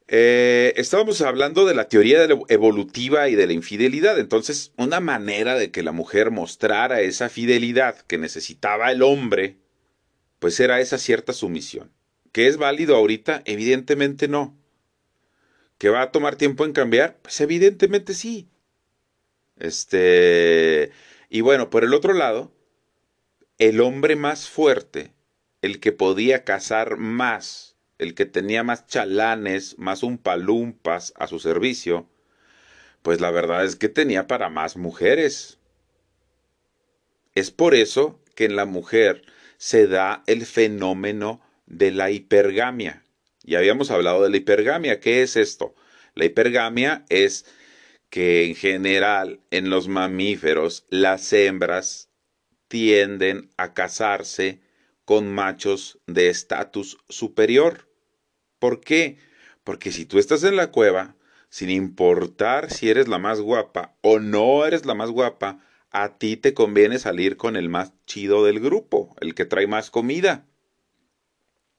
eh, 0.10 0.74
estábamos 0.78 1.22
hablando 1.22 1.66
de 1.66 1.76
la 1.76 1.90
teoría 1.90 2.24
evolutiva 2.48 3.28
y 3.28 3.36
de 3.36 3.48
la 3.48 3.54
infidelidad. 3.54 4.20
Entonces, 4.20 4.72
una 4.78 5.00
manera 5.00 5.56
de 5.56 5.72
que 5.72 5.84
la 5.84 5.92
mujer 5.92 6.32
mostrara 6.32 7.02
esa 7.02 7.30
fidelidad 7.30 7.98
que 8.02 8.18
necesitaba 8.18 8.92
el 8.92 9.02
hombre, 9.02 9.58
pues 10.40 10.60
era 10.60 10.80
esa 10.80 10.98
cierta 10.98 11.34
sumisión. 11.34 11.92
¿Que 12.32 12.48
es 12.48 12.58
válido 12.58 12.96
ahorita? 12.96 13.42
Evidentemente 13.46 14.28
no. 14.28 14.58
¿Que 15.78 15.90
va 15.90 16.02
a 16.04 16.12
tomar 16.12 16.36
tiempo 16.36 16.66
en 16.66 16.74
cambiar? 16.74 17.18
Pues 17.22 17.42
evidentemente 17.42 18.14
sí. 18.14 18.48
Este. 19.58 20.92
Y 21.30 21.42
bueno, 21.42 21.70
por 21.70 21.84
el 21.84 21.94
otro 21.94 22.14
lado, 22.14 22.54
el 23.58 23.82
hombre 23.82 24.16
más 24.16 24.48
fuerte, 24.50 25.12
el 25.62 25.80
que 25.80 25.92
podía 25.92 26.44
cazar 26.44 26.98
más 26.98 27.77
el 28.00 28.14
que 28.14 28.26
tenía 28.26 28.64
más 28.64 28.88
chalanes, 28.88 29.78
más 29.78 30.04
umpalumpas 30.04 31.14
a 31.16 31.28
su 31.28 31.40
servicio, 31.40 32.08
pues 33.02 33.22
la 33.22 33.32
verdad 33.32 33.66
es 33.66 33.76
que 33.76 33.90
tenía 33.90 34.28
para 34.28 34.50
más 34.50 34.78
mujeres. 34.78 35.58
Es 37.36 37.52
por 37.52 37.76
eso 37.76 38.20
que 38.36 38.46
en 38.46 38.56
la 38.56 38.66
mujer 38.66 39.24
se 39.58 39.88
da 39.88 40.24
el 40.28 40.46
fenómeno 40.46 41.42
de 41.66 41.92
la 41.92 42.12
hipergamia. 42.12 43.04
Ya 43.44 43.60
habíamos 43.60 43.92
hablado 43.92 44.24
de 44.24 44.30
la 44.30 44.38
hipergamia. 44.38 45.00
¿Qué 45.00 45.22
es 45.22 45.36
esto? 45.36 45.74
La 46.16 46.26
hipergamia 46.26 47.06
es 47.10 47.46
que 48.10 48.46
en 48.46 48.56
general 48.56 49.40
en 49.52 49.70
los 49.70 49.88
mamíferos 49.88 50.86
las 50.90 51.32
hembras 51.34 52.10
tienden 52.68 53.50
a 53.58 53.74
casarse 53.74 54.60
con 55.08 55.34
machos 55.34 56.00
de 56.06 56.28
estatus 56.28 56.98
superior. 57.08 57.88
¿Por 58.60 58.82
qué? 58.82 59.18
Porque 59.64 59.94
si 59.94 60.06
tú 60.06 60.20
estás 60.20 60.44
en 60.44 60.58
la 60.58 60.70
cueva, 60.70 61.16
sin 61.50 61.70
importar 61.70 62.70
si 62.70 62.90
eres 62.90 63.08
la 63.08 63.18
más 63.18 63.40
guapa 63.40 63.96
o 64.02 64.20
no 64.20 64.66
eres 64.66 64.86
la 64.86 64.96
más 64.96 65.10
guapa, 65.10 65.64
a 65.92 66.18
ti 66.18 66.36
te 66.36 66.54
conviene 66.54 67.00
salir 67.00 67.38
con 67.38 67.56
el 67.56 67.70
más 67.70 67.94
chido 68.06 68.44
del 68.44 68.60
grupo, 68.60 69.16
el 69.22 69.34
que 69.34 69.46
trae 69.46 69.66
más 69.66 69.92
comida. 69.92 70.46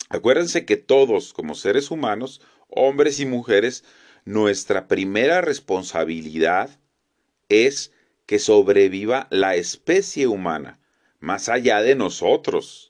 Acuérdense 0.08 0.64
que 0.64 0.78
todos, 0.78 1.34
como 1.34 1.54
seres 1.54 1.90
humanos, 1.90 2.40
hombres 2.68 3.20
y 3.20 3.26
mujeres, 3.26 3.84
nuestra 4.24 4.88
primera 4.88 5.42
responsabilidad 5.42 6.80
es 7.50 7.92
que 8.24 8.38
sobreviva 8.38 9.28
la 9.30 9.54
especie 9.54 10.28
humana, 10.28 10.80
más 11.20 11.50
allá 11.50 11.82
de 11.82 11.94
nosotros, 11.94 12.87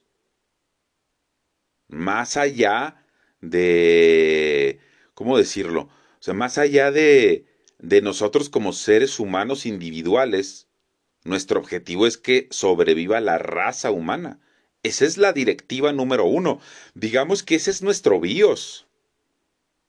más 1.89 2.37
allá 2.37 3.03
de, 3.41 4.79
¿cómo 5.13 5.37
decirlo? 5.37 5.81
O 5.81 6.21
sea, 6.21 6.33
más 6.33 6.57
allá 6.57 6.91
de, 6.91 7.45
de 7.79 8.01
nosotros 8.01 8.49
como 8.49 8.73
seres 8.73 9.19
humanos 9.19 9.65
individuales, 9.65 10.67
nuestro 11.23 11.59
objetivo 11.59 12.07
es 12.07 12.17
que 12.17 12.47
sobreviva 12.51 13.19
la 13.19 13.37
raza 13.37 13.91
humana. 13.91 14.39
Esa 14.83 15.05
es 15.05 15.17
la 15.17 15.33
directiva 15.33 15.91
número 15.91 16.25
uno. 16.25 16.61
Digamos 16.93 17.43
que 17.43 17.55
ese 17.55 17.71
es 17.71 17.81
nuestro 17.81 18.19
BIOS. 18.19 18.87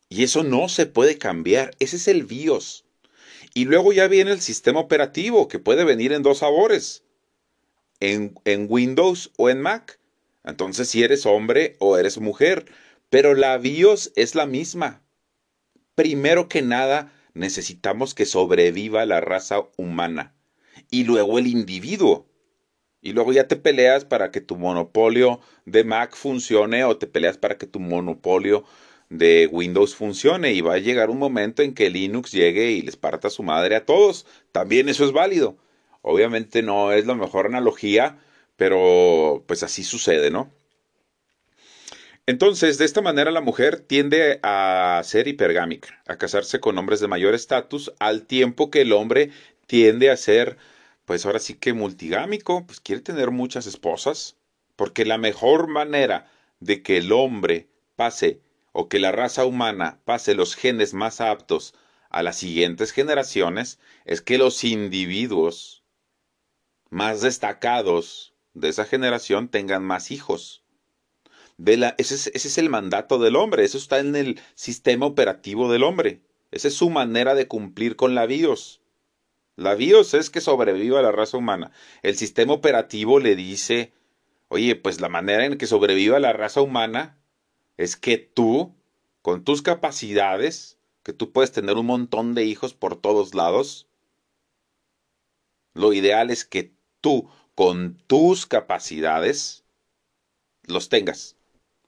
Y 0.08 0.24
eso 0.24 0.42
no 0.42 0.68
se 0.68 0.86
puede 0.86 1.18
cambiar. 1.18 1.76
Ese 1.78 1.96
es 1.96 2.08
el 2.08 2.24
BIOS. 2.24 2.84
Y 3.54 3.66
luego 3.66 3.92
ya 3.92 4.08
viene 4.08 4.32
el 4.32 4.40
sistema 4.40 4.80
operativo, 4.80 5.46
que 5.46 5.60
puede 5.60 5.84
venir 5.84 6.12
en 6.12 6.22
dos 6.22 6.38
sabores. 6.38 7.04
En, 8.00 8.34
en 8.44 8.66
Windows 8.68 9.30
o 9.36 9.50
en 9.50 9.60
Mac. 9.60 9.99
Entonces, 10.44 10.88
si 10.88 11.02
eres 11.02 11.26
hombre 11.26 11.76
o 11.78 11.96
eres 11.98 12.18
mujer. 12.18 12.66
Pero 13.08 13.34
la 13.34 13.58
BIOS 13.58 14.12
es 14.14 14.34
la 14.34 14.46
misma. 14.46 15.02
Primero 15.94 16.48
que 16.48 16.62
nada, 16.62 17.12
necesitamos 17.34 18.14
que 18.14 18.26
sobreviva 18.26 19.04
la 19.06 19.20
raza 19.20 19.62
humana 19.76 20.34
y 20.90 21.04
luego 21.04 21.38
el 21.38 21.46
individuo. 21.46 22.26
Y 23.02 23.12
luego 23.12 23.32
ya 23.32 23.48
te 23.48 23.56
peleas 23.56 24.04
para 24.04 24.30
que 24.30 24.40
tu 24.40 24.56
monopolio 24.56 25.40
de 25.64 25.84
Mac 25.84 26.14
funcione 26.14 26.84
o 26.84 26.98
te 26.98 27.06
peleas 27.06 27.38
para 27.38 27.56
que 27.56 27.66
tu 27.66 27.80
monopolio 27.80 28.64
de 29.08 29.48
Windows 29.50 29.94
funcione 29.94 30.52
y 30.52 30.60
va 30.60 30.74
a 30.74 30.78
llegar 30.78 31.10
un 31.10 31.18
momento 31.18 31.62
en 31.62 31.74
que 31.74 31.90
Linux 31.90 32.30
llegue 32.30 32.70
y 32.72 32.82
les 32.82 32.96
parta 32.96 33.30
su 33.30 33.42
madre 33.42 33.74
a 33.76 33.86
todos. 33.86 34.26
También 34.52 34.88
eso 34.88 35.04
es 35.04 35.12
válido. 35.12 35.56
Obviamente 36.02 36.62
no 36.62 36.92
es 36.92 37.06
la 37.06 37.14
mejor 37.14 37.46
analogía, 37.46 38.18
pero 38.60 39.42
pues 39.46 39.62
así 39.62 39.82
sucede, 39.82 40.30
¿no? 40.30 40.52
Entonces, 42.26 42.76
de 42.76 42.84
esta 42.84 43.00
manera 43.00 43.30
la 43.30 43.40
mujer 43.40 43.80
tiende 43.80 44.38
a 44.42 45.00
ser 45.02 45.28
hipergámica, 45.28 46.02
a 46.06 46.18
casarse 46.18 46.60
con 46.60 46.76
hombres 46.76 47.00
de 47.00 47.08
mayor 47.08 47.34
estatus, 47.34 47.90
al 47.98 48.26
tiempo 48.26 48.70
que 48.70 48.82
el 48.82 48.92
hombre 48.92 49.30
tiende 49.66 50.10
a 50.10 50.16
ser, 50.18 50.58
pues 51.06 51.24
ahora 51.24 51.38
sí 51.38 51.54
que 51.54 51.72
multigámico, 51.72 52.66
pues 52.66 52.80
quiere 52.80 53.00
tener 53.00 53.30
muchas 53.30 53.66
esposas, 53.66 54.36
porque 54.76 55.06
la 55.06 55.16
mejor 55.16 55.66
manera 55.66 56.30
de 56.58 56.82
que 56.82 56.98
el 56.98 57.12
hombre 57.12 57.70
pase 57.96 58.42
o 58.72 58.90
que 58.90 58.98
la 58.98 59.10
raza 59.10 59.46
humana 59.46 60.00
pase 60.04 60.34
los 60.34 60.54
genes 60.54 60.92
más 60.92 61.22
aptos 61.22 61.72
a 62.10 62.22
las 62.22 62.36
siguientes 62.36 62.92
generaciones 62.92 63.78
es 64.04 64.20
que 64.20 64.36
los 64.36 64.64
individuos 64.64 65.82
más 66.90 67.22
destacados 67.22 68.29
de 68.54 68.68
esa 68.68 68.84
generación 68.84 69.48
tengan 69.48 69.84
más 69.84 70.10
hijos 70.10 70.64
ese, 71.66 72.14
es, 72.14 72.26
ese 72.28 72.48
es 72.48 72.58
el 72.58 72.70
mandato 72.70 73.18
del 73.18 73.36
hombre, 73.36 73.64
eso 73.64 73.78
está 73.78 73.98
en 73.98 74.16
el 74.16 74.40
sistema 74.54 75.06
operativo 75.06 75.70
del 75.70 75.82
hombre. 75.82 76.22
Esa 76.50 76.68
es 76.68 76.74
su 76.74 76.90
manera 76.90 77.34
de 77.34 77.48
cumplir 77.48 77.96
con 77.96 78.14
la 78.14 78.26
BIOS. 78.26 78.80
La 79.56 79.74
BIOS 79.74 80.14
es 80.14 80.30
que 80.30 80.40
sobreviva 80.40 81.02
la 81.02 81.12
raza 81.12 81.36
humana. 81.36 81.70
El 82.02 82.16
sistema 82.16 82.54
operativo 82.54 83.20
le 83.20 83.36
dice, 83.36 83.92
oye, 84.48 84.74
pues 84.74 85.00
la 85.00 85.08
manera 85.08 85.44
en 85.44 85.58
que 85.58 85.66
sobreviva 85.66 86.18
la 86.18 86.32
raza 86.32 86.62
humana 86.62 87.18
es 87.76 87.96
que 87.96 88.16
tú, 88.18 88.74
con 89.22 89.44
tus 89.44 89.62
capacidades, 89.62 90.78
que 91.02 91.12
tú 91.12 91.30
puedes 91.30 91.52
tener 91.52 91.76
un 91.76 91.86
montón 91.86 92.34
de 92.34 92.44
hijos 92.44 92.74
por 92.74 92.96
todos 92.96 93.34
lados, 93.34 93.86
lo 95.74 95.92
ideal 95.92 96.30
es 96.30 96.44
que 96.44 96.72
tú, 97.00 97.30
con 97.60 97.98
tus 98.06 98.46
capacidades, 98.46 99.64
los 100.64 100.88
tengas. 100.88 101.36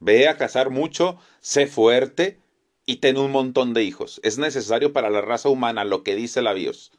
Ve 0.01 0.29
a 0.29 0.37
cazar 0.37 0.69
mucho, 0.69 1.17
sé 1.41 1.67
fuerte 1.67 2.39
y 2.85 2.97
ten 2.97 3.17
un 3.17 3.31
montón 3.31 3.73
de 3.73 3.83
hijos. 3.83 4.21
Es 4.23 4.37
necesario 4.37 4.93
para 4.93 5.09
la 5.09 5.23
raza 5.23 5.49
humana 5.49 5.87
lo 5.87 6.03
que 6.03 6.15
dice 6.15 6.43
la 6.43 6.53
BIOS. 6.53 6.93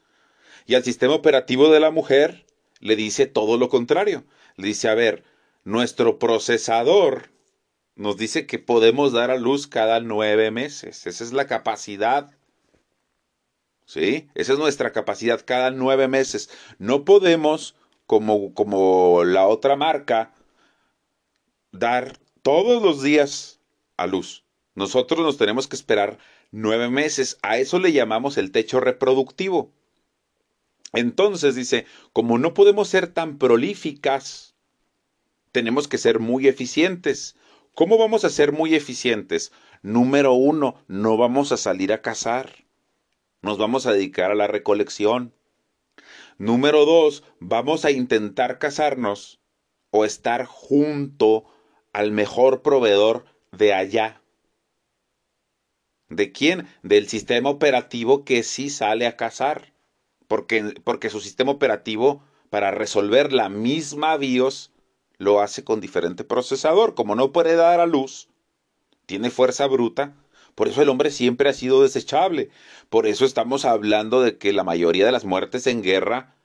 Y 0.65 0.73
al 0.73 0.83
sistema 0.83 1.13
operativo 1.13 1.69
de 1.69 1.81
la 1.81 1.91
mujer 1.91 2.47
le 2.79 2.95
dice 2.95 3.27
todo 3.27 3.59
lo 3.59 3.69
contrario. 3.69 4.23
Le 4.55 4.69
dice, 4.69 4.89
a 4.89 4.95
ver, 4.95 5.23
nuestro 5.63 6.17
procesador 6.17 7.29
nos 7.93 8.17
dice 8.17 8.47
que 8.47 8.57
podemos 8.57 9.11
dar 9.11 9.29
a 9.29 9.37
luz 9.37 9.67
cada 9.67 9.99
nueve 9.99 10.49
meses. 10.49 11.05
Esa 11.05 11.23
es 11.23 11.31
la 11.31 11.45
capacidad. 11.45 12.31
¿Sí? 13.85 14.29
Esa 14.33 14.53
es 14.53 14.57
nuestra 14.57 14.91
capacidad 14.91 15.43
cada 15.45 15.69
nueve 15.69 16.07
meses. 16.07 16.49
No 16.79 17.05
podemos, 17.05 17.75
como, 18.05 18.53
como 18.53 19.23
la 19.23 19.47
otra 19.47 19.75
marca, 19.75 20.33
dar 21.71 22.17
todos 22.41 22.81
los 22.81 23.01
días 23.01 23.59
a 23.97 24.07
luz. 24.07 24.43
Nosotros 24.75 25.19
nos 25.19 25.37
tenemos 25.37 25.67
que 25.67 25.75
esperar 25.75 26.17
nueve 26.51 26.89
meses. 26.89 27.37
A 27.41 27.57
eso 27.57 27.79
le 27.79 27.91
llamamos 27.91 28.37
el 28.37 28.51
techo 28.51 28.79
reproductivo. 28.79 29.71
Entonces 30.93 31.55
dice, 31.55 31.85
como 32.11 32.37
no 32.37 32.53
podemos 32.53 32.87
ser 32.87 33.07
tan 33.07 33.37
prolíficas, 33.37 34.55
tenemos 35.51 35.87
que 35.87 35.97
ser 35.97 36.19
muy 36.19 36.47
eficientes. 36.47 37.35
¿Cómo 37.73 37.97
vamos 37.97 38.23
a 38.25 38.29
ser 38.29 38.51
muy 38.51 38.75
eficientes? 38.75 39.51
Número 39.81 40.33
uno, 40.33 40.75
no 40.87 41.17
vamos 41.17 41.51
a 41.51 41.57
salir 41.57 41.91
a 41.91 42.01
cazar. 42.01 42.65
Nos 43.41 43.57
vamos 43.57 43.85
a 43.85 43.93
dedicar 43.93 44.31
a 44.31 44.35
la 44.35 44.47
recolección. 44.47 45.33
Número 46.37 46.85
dos, 46.85 47.23
vamos 47.39 47.85
a 47.85 47.91
intentar 47.91 48.59
casarnos 48.59 49.39
o 49.91 50.05
estar 50.05 50.45
junto 50.45 51.45
al 51.91 52.11
mejor 52.11 52.61
proveedor 52.61 53.25
de 53.51 53.73
allá. 53.73 54.21
¿De 56.09 56.31
quién? 56.31 56.67
Del 56.81 57.07
sistema 57.07 57.49
operativo 57.49 58.25
que 58.25 58.43
sí 58.43 58.69
sale 58.69 59.05
a 59.07 59.15
cazar. 59.15 59.73
Porque, 60.27 60.73
porque 60.83 61.09
su 61.09 61.19
sistema 61.19 61.51
operativo, 61.51 62.23
para 62.49 62.71
resolver 62.71 63.33
la 63.33 63.49
misma 63.49 64.17
BIOS, 64.17 64.71
lo 65.17 65.41
hace 65.41 65.63
con 65.63 65.79
diferente 65.79 66.23
procesador. 66.23 66.95
Como 66.95 67.15
no 67.15 67.31
puede 67.31 67.55
dar 67.55 67.79
a 67.79 67.85
luz, 67.85 68.29
tiene 69.05 69.29
fuerza 69.29 69.67
bruta. 69.67 70.15
Por 70.55 70.67
eso 70.67 70.81
el 70.81 70.89
hombre 70.89 71.11
siempre 71.11 71.49
ha 71.49 71.53
sido 71.53 71.81
desechable. 71.81 72.49
Por 72.89 73.07
eso 73.07 73.25
estamos 73.25 73.65
hablando 73.65 74.21
de 74.21 74.37
que 74.37 74.53
la 74.53 74.63
mayoría 74.63 75.05
de 75.05 75.11
las 75.11 75.25
muertes 75.25 75.67
en 75.67 75.81
guerra 75.81 76.35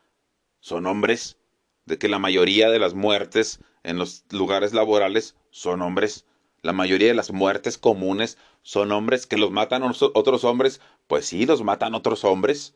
son 0.61 0.87
hombres. 0.87 1.39
De 1.85 1.99
que 1.99 2.09
la 2.09 2.19
mayoría 2.19 2.71
de 2.71 2.79
las 2.79 2.95
muertes 2.95 3.61
en 3.83 3.99
los 3.99 4.25
lugares 4.31 4.73
laborales 4.75 5.37
son 5.51 5.83
hombres. 5.83 6.27
La 6.63 6.73
mayoría 6.73 7.09
de 7.09 7.15
las 7.15 7.31
muertes 7.33 7.79
comunes 7.79 8.37
son 8.63 8.93
hombres 8.93 9.27
que 9.27 9.39
los 9.39 9.51
matan 9.51 9.83
otros 9.83 10.45
hombres. 10.45 10.81
Pues 11.07 11.27
sí, 11.27 11.47
los 11.47 11.63
matan 11.63 11.95
otros 11.95 12.25
hombres. 12.25 12.75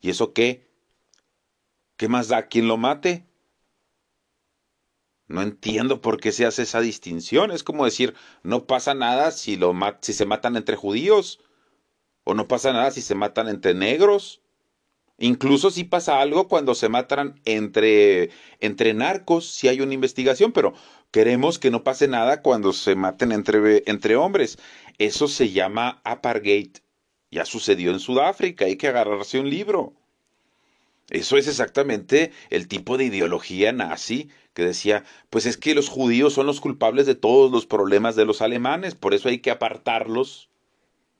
¿Y 0.00 0.10
eso 0.10 0.32
qué? 0.32 0.66
¿Qué 1.96 2.08
más 2.08 2.28
da 2.28 2.46
quien 2.46 2.68
lo 2.68 2.76
mate? 2.76 3.27
No 5.28 5.42
entiendo 5.42 6.00
por 6.00 6.18
qué 6.20 6.32
se 6.32 6.46
hace 6.46 6.62
esa 6.62 6.80
distinción. 6.80 7.50
Es 7.50 7.62
como 7.62 7.84
decir, 7.84 8.14
no 8.42 8.66
pasa 8.66 8.94
nada 8.94 9.30
si, 9.30 9.56
lo 9.56 9.74
se 10.00 10.26
matan 10.26 10.56
entre 10.56 10.76
judíos. 10.76 11.40
O 12.24 12.34
no 12.34 12.48
pasa 12.48 12.72
nada 12.72 12.90
si 12.90 13.02
se 13.02 13.14
matan 13.14 13.48
entre 13.48 13.74
negros. 13.74 14.40
Incluso 15.18 15.70
si 15.70 15.84
pasa 15.84 16.20
algo 16.20 16.48
cuando 16.48 16.74
se 16.74 16.88
matan 16.88 17.40
entre, 17.44 18.30
entre 18.60 18.94
narcos, 18.94 19.50
si 19.50 19.68
hay 19.68 19.80
una 19.80 19.94
investigación, 19.94 20.52
pero 20.52 20.74
queremos 21.10 21.58
que 21.58 21.70
no 21.70 21.82
pase 21.82 22.06
nada 22.06 22.40
cuando 22.40 22.72
se 22.72 22.94
maten 22.94 23.32
entre, 23.32 23.82
entre 23.86 24.16
hombres. 24.16 24.58
Eso 24.98 25.28
se 25.28 25.50
llama 25.50 26.00
apartheid. 26.04 26.70
Ya 27.30 27.44
sucedió 27.44 27.90
en 27.90 28.00
Sudáfrica, 28.00 28.64
hay 28.64 28.76
que 28.76 28.88
agarrarse 28.88 29.40
un 29.40 29.50
libro. 29.50 29.92
Eso 31.10 31.36
es 31.36 31.48
exactamente 31.48 32.32
el 32.50 32.68
tipo 32.68 32.96
de 32.96 33.04
ideología 33.04 33.72
nazi 33.72 34.30
que 34.58 34.64
decía, 34.64 35.04
pues 35.30 35.46
es 35.46 35.56
que 35.56 35.72
los 35.72 35.88
judíos 35.88 36.32
son 36.32 36.46
los 36.46 36.60
culpables 36.60 37.06
de 37.06 37.14
todos 37.14 37.52
los 37.52 37.64
problemas 37.64 38.16
de 38.16 38.24
los 38.24 38.42
alemanes, 38.42 38.96
por 38.96 39.14
eso 39.14 39.28
hay 39.28 39.38
que 39.38 39.52
apartarlos, 39.52 40.50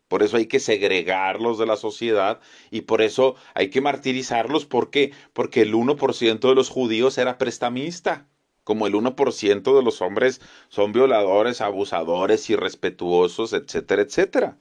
por 0.09 0.25
eso 0.25 0.39
hay 0.39 0.47
que 0.47 0.59
segregarlos 0.59 1.57
de 1.57 1.67
la 1.67 1.77
sociedad 1.77 2.41
y 2.73 2.81
por 2.81 3.01
eso 3.01 3.37
hay 3.55 3.71
que 3.71 3.81
martirizarlos, 3.81 4.67
¿por 4.67 4.91
qué? 4.91 5.13
Porque 5.35 5.63
el 5.63 5.73
1% 5.73 6.49
de 6.49 6.55
los 6.57 6.69
judíos 6.69 7.17
era 7.17 7.39
prestamista, 7.39 8.27
como 8.65 8.89
el 8.89 8.95
1% 8.95 9.77
de 9.77 9.83
los 9.85 10.03
hombres 10.03 10.41
son 10.69 10.91
violadores, 10.91 11.61
abusadores, 11.61 12.51
irrespetuosos, 12.51 13.53
etcétera, 13.53 14.03
etcétera. 14.03 14.59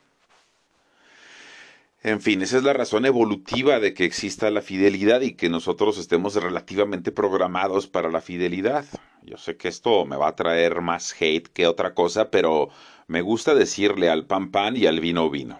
En 2.03 2.21
fin, 2.21 2.41
esa 2.41 2.57
es 2.57 2.63
la 2.63 2.73
razón 2.73 3.05
evolutiva 3.05 3.79
de 3.79 3.93
que 3.93 4.05
exista 4.05 4.51
la 4.51 4.61
fidelidad 4.61 5.21
y 5.21 5.33
que 5.33 5.49
nosotros 5.49 5.97
estemos 5.97 6.35
relativamente 6.35 7.11
programados 7.11 7.87
para 7.87 8.09
la 8.09 8.21
fidelidad. 8.21 8.85
Yo 9.23 9.37
sé 9.37 9.57
que 9.57 9.67
esto 9.67 10.05
me 10.05 10.15
va 10.15 10.29
a 10.29 10.35
traer 10.35 10.81
más 10.81 11.13
hate 11.19 11.47
que 11.47 11.67
otra 11.67 11.93
cosa, 11.93 12.29
pero 12.29 12.69
me 13.07 13.21
gusta 13.21 13.55
decirle 13.55 14.09
al 14.09 14.25
pan 14.25 14.51
pan 14.51 14.77
y 14.77 14.85
al 14.85 14.99
vino 14.99 15.29
vino. 15.29 15.59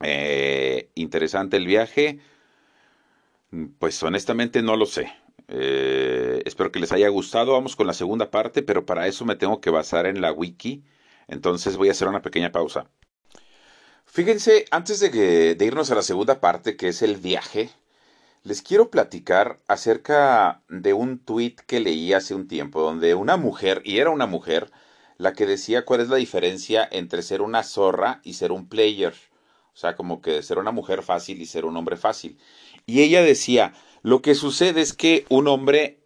Eh, 0.00 0.90
interesante 0.94 1.56
el 1.56 1.66
viaje. 1.66 2.20
Pues 3.78 4.02
honestamente 4.02 4.60
no 4.62 4.76
lo 4.76 4.86
sé. 4.86 5.12
Eh, 5.48 6.42
espero 6.44 6.70
que 6.72 6.80
les 6.80 6.92
haya 6.92 7.08
gustado. 7.08 7.52
Vamos 7.52 7.76
con 7.76 7.86
la 7.86 7.94
segunda 7.94 8.30
parte, 8.30 8.62
pero 8.62 8.84
para 8.84 9.06
eso 9.06 9.24
me 9.24 9.36
tengo 9.36 9.60
que 9.60 9.70
basar 9.70 10.06
en 10.06 10.20
la 10.20 10.32
wiki. 10.32 10.84
Entonces 11.28 11.76
voy 11.76 11.88
a 11.88 11.92
hacer 11.92 12.08
una 12.08 12.22
pequeña 12.22 12.52
pausa. 12.52 12.90
Fíjense, 14.10 14.64
antes 14.70 15.00
de, 15.00 15.56
irnos 15.60 15.90
a 15.90 15.94
la 15.94 16.02
segunda 16.02 16.40
parte, 16.40 16.76
que 16.76 16.88
es 16.88 17.02
el 17.02 17.16
viaje, 17.16 17.70
les 18.42 18.62
quiero 18.62 18.90
platicar 18.90 19.60
acerca 19.68 20.62
de 20.68 20.94
un 20.94 21.18
tweet 21.18 21.56
que 21.66 21.78
leí 21.78 22.14
hace 22.14 22.34
un 22.34 22.48
tiempo, 22.48 22.80
donde 22.80 23.14
una 23.14 23.36
mujer, 23.36 23.82
y 23.84 23.98
era 23.98 24.08
una 24.08 24.26
mujer, 24.26 24.70
la 25.18 25.34
que 25.34 25.46
decía 25.46 25.84
cuál 25.84 26.00
es 26.00 26.08
la 26.08 26.16
diferencia 26.16 26.88
entre 26.90 27.22
ser 27.22 27.42
una 27.42 27.62
zorra 27.62 28.20
y 28.24 28.32
ser 28.32 28.50
un 28.50 28.68
player. 28.68 29.14
O 29.74 29.76
sea, 29.76 29.94
como 29.94 30.22
que 30.22 30.42
ser 30.42 30.58
una 30.58 30.72
mujer 30.72 31.02
fácil 31.02 31.40
y 31.42 31.46
ser 31.46 31.66
un 31.66 31.76
hombre 31.76 31.96
fácil. 31.96 32.38
Y 32.86 33.02
ella 33.02 33.22
decía, 33.22 33.74
lo 34.02 34.22
que 34.22 34.34
sucede 34.34 34.80
es 34.80 34.94
que 34.94 35.26
un 35.28 35.48
hombre, 35.48 36.00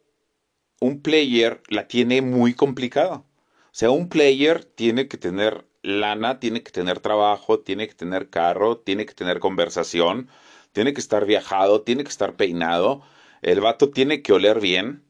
un 0.81 1.03
player, 1.03 1.63
la 1.69 1.87
tiene 1.87 2.21
muy 2.21 2.55
complicada. 2.55 3.19
O 3.19 3.25
sea, 3.71 3.91
un 3.91 4.09
player 4.09 4.65
tiene 4.65 5.09
que 5.09 5.19
tener 5.19 5.67
lana, 5.83 6.41
tiene 6.41 6.63
que 6.63 6.71
tener 6.71 7.01
trabajo, 7.01 7.61
tiene 7.61 7.89
que 7.89 7.95
tener 7.95 8.31
carro, 8.31 8.79
tiene 8.79 9.07
que 9.07 9.15
tener 9.15 9.41
conversación, 9.41 10.29
tiene 10.73 10.95
que 10.95 11.01
estar 11.01 11.27
viajado, 11.27 11.83
tiene 11.83 12.05
que 12.05 12.11
estar 12.11 12.35
peinado, 12.35 13.03
el 13.43 13.61
vato 13.61 13.91
tiene 13.91 14.23
que 14.23 14.33
oler 14.33 14.61
bien. 14.61 15.05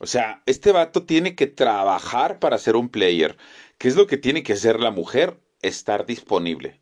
O 0.00 0.06
sea, 0.06 0.42
este 0.46 0.72
vato 0.72 1.04
tiene 1.04 1.34
que 1.34 1.46
trabajar 1.46 2.38
para 2.38 2.58
ser 2.58 2.76
un 2.76 2.88
player. 2.88 3.36
¿Qué 3.78 3.88
es 3.88 3.96
lo 3.96 4.06
que 4.06 4.16
tiene 4.16 4.42
que 4.42 4.52
hacer 4.52 4.80
la 4.80 4.90
mujer? 4.90 5.38
Estar 5.62 6.06
disponible. 6.06 6.80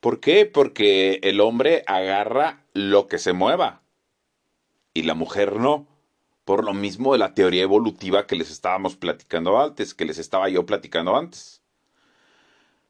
¿Por 0.00 0.20
qué? 0.20 0.44
Porque 0.44 1.20
el 1.22 1.40
hombre 1.40 1.82
agarra 1.86 2.66
lo 2.74 3.06
que 3.06 3.18
se 3.18 3.32
mueva 3.32 3.82
y 4.92 5.02
la 5.02 5.14
mujer 5.14 5.56
no. 5.56 5.88
Por 6.44 6.62
lo 6.62 6.74
mismo 6.74 7.12
de 7.12 7.18
la 7.18 7.34
teoría 7.34 7.62
evolutiva 7.62 8.26
que 8.26 8.36
les 8.36 8.50
estábamos 8.50 8.96
platicando 8.96 9.58
antes, 9.58 9.94
que 9.94 10.04
les 10.04 10.18
estaba 10.18 10.50
yo 10.50 10.66
platicando 10.66 11.16
antes. 11.16 11.63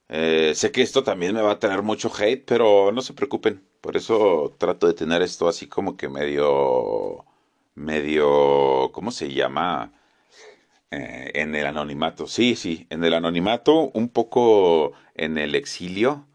Eh, 0.09 0.53
sé 0.55 0.71
que 0.73 0.83
esto 0.83 1.03
también 1.03 1.35
me 1.35 1.43
va 1.43 1.53
a 1.53 1.59
tener 1.59 1.83
mucho 1.83 2.11
hate, 2.17 2.45
pero 2.47 2.93
no 2.93 3.03
se 3.03 3.15
preocupen. 3.15 3.67
Por 3.81 3.97
eso 3.97 4.55
trato 4.59 4.87
de 4.87 4.95
tener 4.95 5.23
esto 5.23 5.49
así 5.49 5.67
como 5.69 5.97
que 5.97 6.09
medio, 6.09 7.25
medio, 7.75 8.91
¿cómo 8.93 9.11
se 9.11 9.33
llama? 9.33 9.93
Eh, 10.91 11.33
en 11.35 11.55
el 11.55 11.67
anonimato. 11.67 12.27
Sí, 12.29 12.57
sí, 12.57 12.87
en 12.91 13.05
el 13.05 13.15
anonimato, 13.15 13.91
un 13.95 14.09
poco 14.09 14.93
en 15.15 15.39
el 15.39 15.55
exilio. 15.55 16.27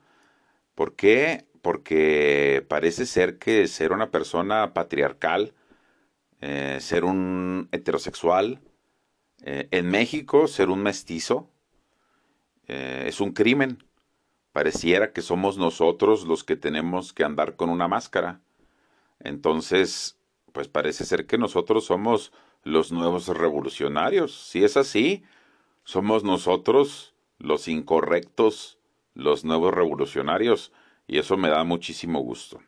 ¿Por 0.75 0.95
qué? 0.95 1.45
Porque 1.61 2.65
parece 2.69 3.05
ser 3.05 3.39
que 3.39 3.67
ser 3.67 3.93
una 3.93 4.11
persona 4.11 4.73
patriarcal, 4.73 5.53
eh, 6.41 6.79
ser 6.81 7.05
un 7.05 7.69
heterosexual, 7.71 8.61
en 9.43 9.89
México 9.89 10.47
ser 10.47 10.69
un 10.69 10.83
mestizo, 10.83 11.49
eh, 12.69 13.05
es 13.07 13.19
un 13.19 13.31
crimen. 13.31 13.83
Pareciera 14.53 15.11
que 15.11 15.21
somos 15.21 15.57
nosotros 15.57 16.25
los 16.25 16.43
que 16.43 16.55
tenemos 16.55 17.13
que 17.13 17.23
andar 17.23 17.55
con 17.55 17.69
una 17.69 17.87
máscara. 17.87 18.41
Entonces, 19.19 20.17
pues 20.53 20.67
parece 20.67 21.03
ser 21.03 21.25
que 21.25 21.37
nosotros 21.37 21.85
somos 21.85 22.31
los 22.63 22.91
nuevos 22.91 23.27
revolucionarios. 23.27 24.49
Si 24.49 24.63
es 24.63 24.77
así, 24.77 25.23
somos 25.83 26.23
nosotros 26.23 27.15
los 27.39 27.67
incorrectos, 27.67 28.77
los 29.15 29.43
nuevos 29.43 29.73
revolucionarios, 29.73 30.71
y 31.07 31.17
eso 31.17 31.37
me 31.37 31.49
da 31.49 31.63
muchísimo 31.63 32.19
gusto. 32.19 32.61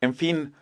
En 0.00 0.14
fin, 0.14 0.54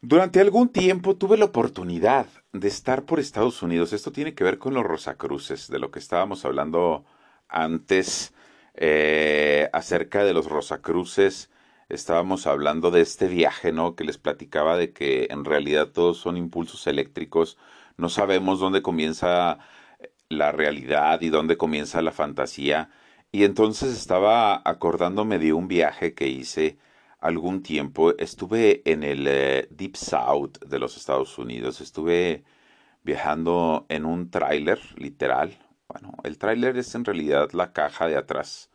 durante 0.00 0.40
algún 0.40 0.70
tiempo 0.70 1.16
tuve 1.16 1.36
la 1.36 1.44
oportunidad 1.44 2.26
de 2.52 2.68
estar 2.68 3.04
por 3.04 3.20
Estados 3.20 3.62
Unidos. 3.62 3.92
Esto 3.92 4.12
tiene 4.12 4.34
que 4.34 4.44
ver 4.44 4.58
con 4.58 4.74
los 4.74 4.84
Rosacruces, 4.84 5.68
de 5.68 5.78
lo 5.78 5.90
que 5.90 5.98
estábamos 5.98 6.44
hablando 6.44 7.04
antes 7.48 8.34
eh, 8.74 9.68
acerca 9.72 10.24
de 10.24 10.34
los 10.34 10.46
Rosacruces. 10.46 11.50
Estábamos 11.88 12.46
hablando 12.46 12.90
de 12.90 13.00
este 13.02 13.28
viaje, 13.28 13.72
¿no? 13.72 13.94
Que 13.96 14.04
les 14.04 14.18
platicaba 14.18 14.76
de 14.76 14.92
que 14.92 15.28
en 15.30 15.44
realidad 15.44 15.88
todos 15.88 16.18
son 16.18 16.36
impulsos 16.36 16.86
eléctricos. 16.86 17.58
No 17.96 18.08
sabemos 18.08 18.60
dónde 18.60 18.82
comienza 18.82 19.58
la 20.28 20.52
realidad 20.52 21.20
y 21.22 21.30
dónde 21.30 21.56
comienza 21.56 22.02
la 22.02 22.12
fantasía. 22.12 22.90
Y 23.32 23.44
entonces 23.44 23.96
estaba 23.96 24.62
acordándome 24.64 25.38
de 25.38 25.52
un 25.52 25.68
viaje 25.68 26.14
que 26.14 26.28
hice 26.28 26.78
algún 27.18 27.62
tiempo 27.62 28.16
estuve 28.18 28.82
en 28.90 29.02
el 29.02 29.26
eh, 29.28 29.68
Deep 29.70 29.96
South 29.96 30.58
de 30.66 30.78
los 30.78 30.96
Estados 30.96 31.38
Unidos. 31.38 31.80
Estuve 31.80 32.44
viajando 33.02 33.86
en 33.88 34.04
un 34.06 34.30
tráiler, 34.30 34.80
literal. 34.96 35.58
Bueno, 35.88 36.14
el 36.24 36.38
tráiler 36.38 36.76
es 36.78 36.94
en 36.94 37.04
realidad 37.04 37.50
la 37.52 37.72
caja 37.72 38.06
de 38.08 38.16
atrás. 38.16 38.70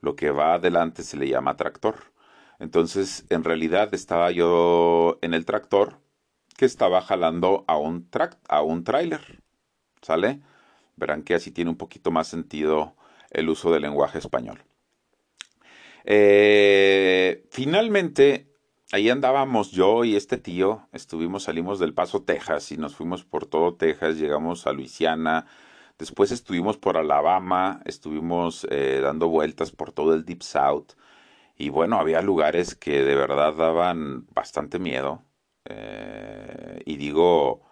Lo 0.00 0.16
que 0.16 0.30
va 0.30 0.54
adelante 0.54 1.02
se 1.02 1.16
le 1.16 1.28
llama 1.28 1.56
tractor. 1.56 2.12
Entonces, 2.58 3.26
en 3.30 3.44
realidad 3.44 3.94
estaba 3.94 4.30
yo 4.30 5.18
en 5.22 5.34
el 5.34 5.44
tractor 5.44 6.00
que 6.56 6.64
estaba 6.66 7.02
jalando 7.02 7.64
a 7.68 7.76
un, 7.78 8.08
a 8.48 8.62
un 8.62 8.84
tráiler. 8.84 9.42
¿Sale? 10.02 10.40
verán 10.96 11.22
que 11.22 11.34
así 11.34 11.52
tiene 11.52 11.70
un 11.70 11.76
poquito 11.76 12.10
más 12.10 12.28
sentido 12.28 12.96
el 13.30 13.48
uso 13.48 13.70
del 13.70 13.82
lenguaje 13.82 14.18
español. 14.18 14.62
Eh, 16.08 17.44
finalmente, 17.50 18.54
ahí 18.92 19.10
andábamos 19.10 19.72
yo 19.72 20.04
y 20.04 20.14
este 20.14 20.38
tío, 20.38 20.88
estuvimos, 20.92 21.44
salimos 21.44 21.80
del 21.80 21.94
Paso, 21.94 22.22
Texas, 22.22 22.70
y 22.70 22.76
nos 22.76 22.94
fuimos 22.94 23.24
por 23.24 23.46
todo 23.46 23.74
Texas, 23.74 24.16
llegamos 24.16 24.68
a 24.68 24.72
Luisiana, 24.72 25.46
después 25.98 26.30
estuvimos 26.30 26.76
por 26.78 26.96
Alabama, 26.96 27.82
estuvimos 27.86 28.66
eh, 28.70 29.00
dando 29.02 29.28
vueltas 29.28 29.72
por 29.72 29.92
todo 29.92 30.14
el 30.14 30.24
Deep 30.24 30.42
South, 30.44 30.92
y 31.56 31.70
bueno, 31.70 31.98
había 31.98 32.22
lugares 32.22 32.76
que 32.76 33.02
de 33.02 33.16
verdad 33.16 33.54
daban 33.54 34.26
bastante 34.32 34.78
miedo, 34.78 35.24
eh, 35.64 36.82
y 36.86 36.96
digo, 36.98 37.62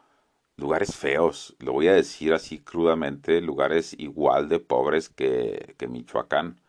lugares 0.57 0.97
feos, 0.97 1.57
lo 1.61 1.73
voy 1.73 1.89
a 1.89 1.95
decir 1.95 2.33
así 2.35 2.59
crudamente, 2.61 3.41
lugares 3.41 3.95
igual 3.99 4.49
de 4.49 4.59
pobres 4.61 5.09
que, 5.09 5.75
que 5.79 5.89
Michoacán 5.89 6.61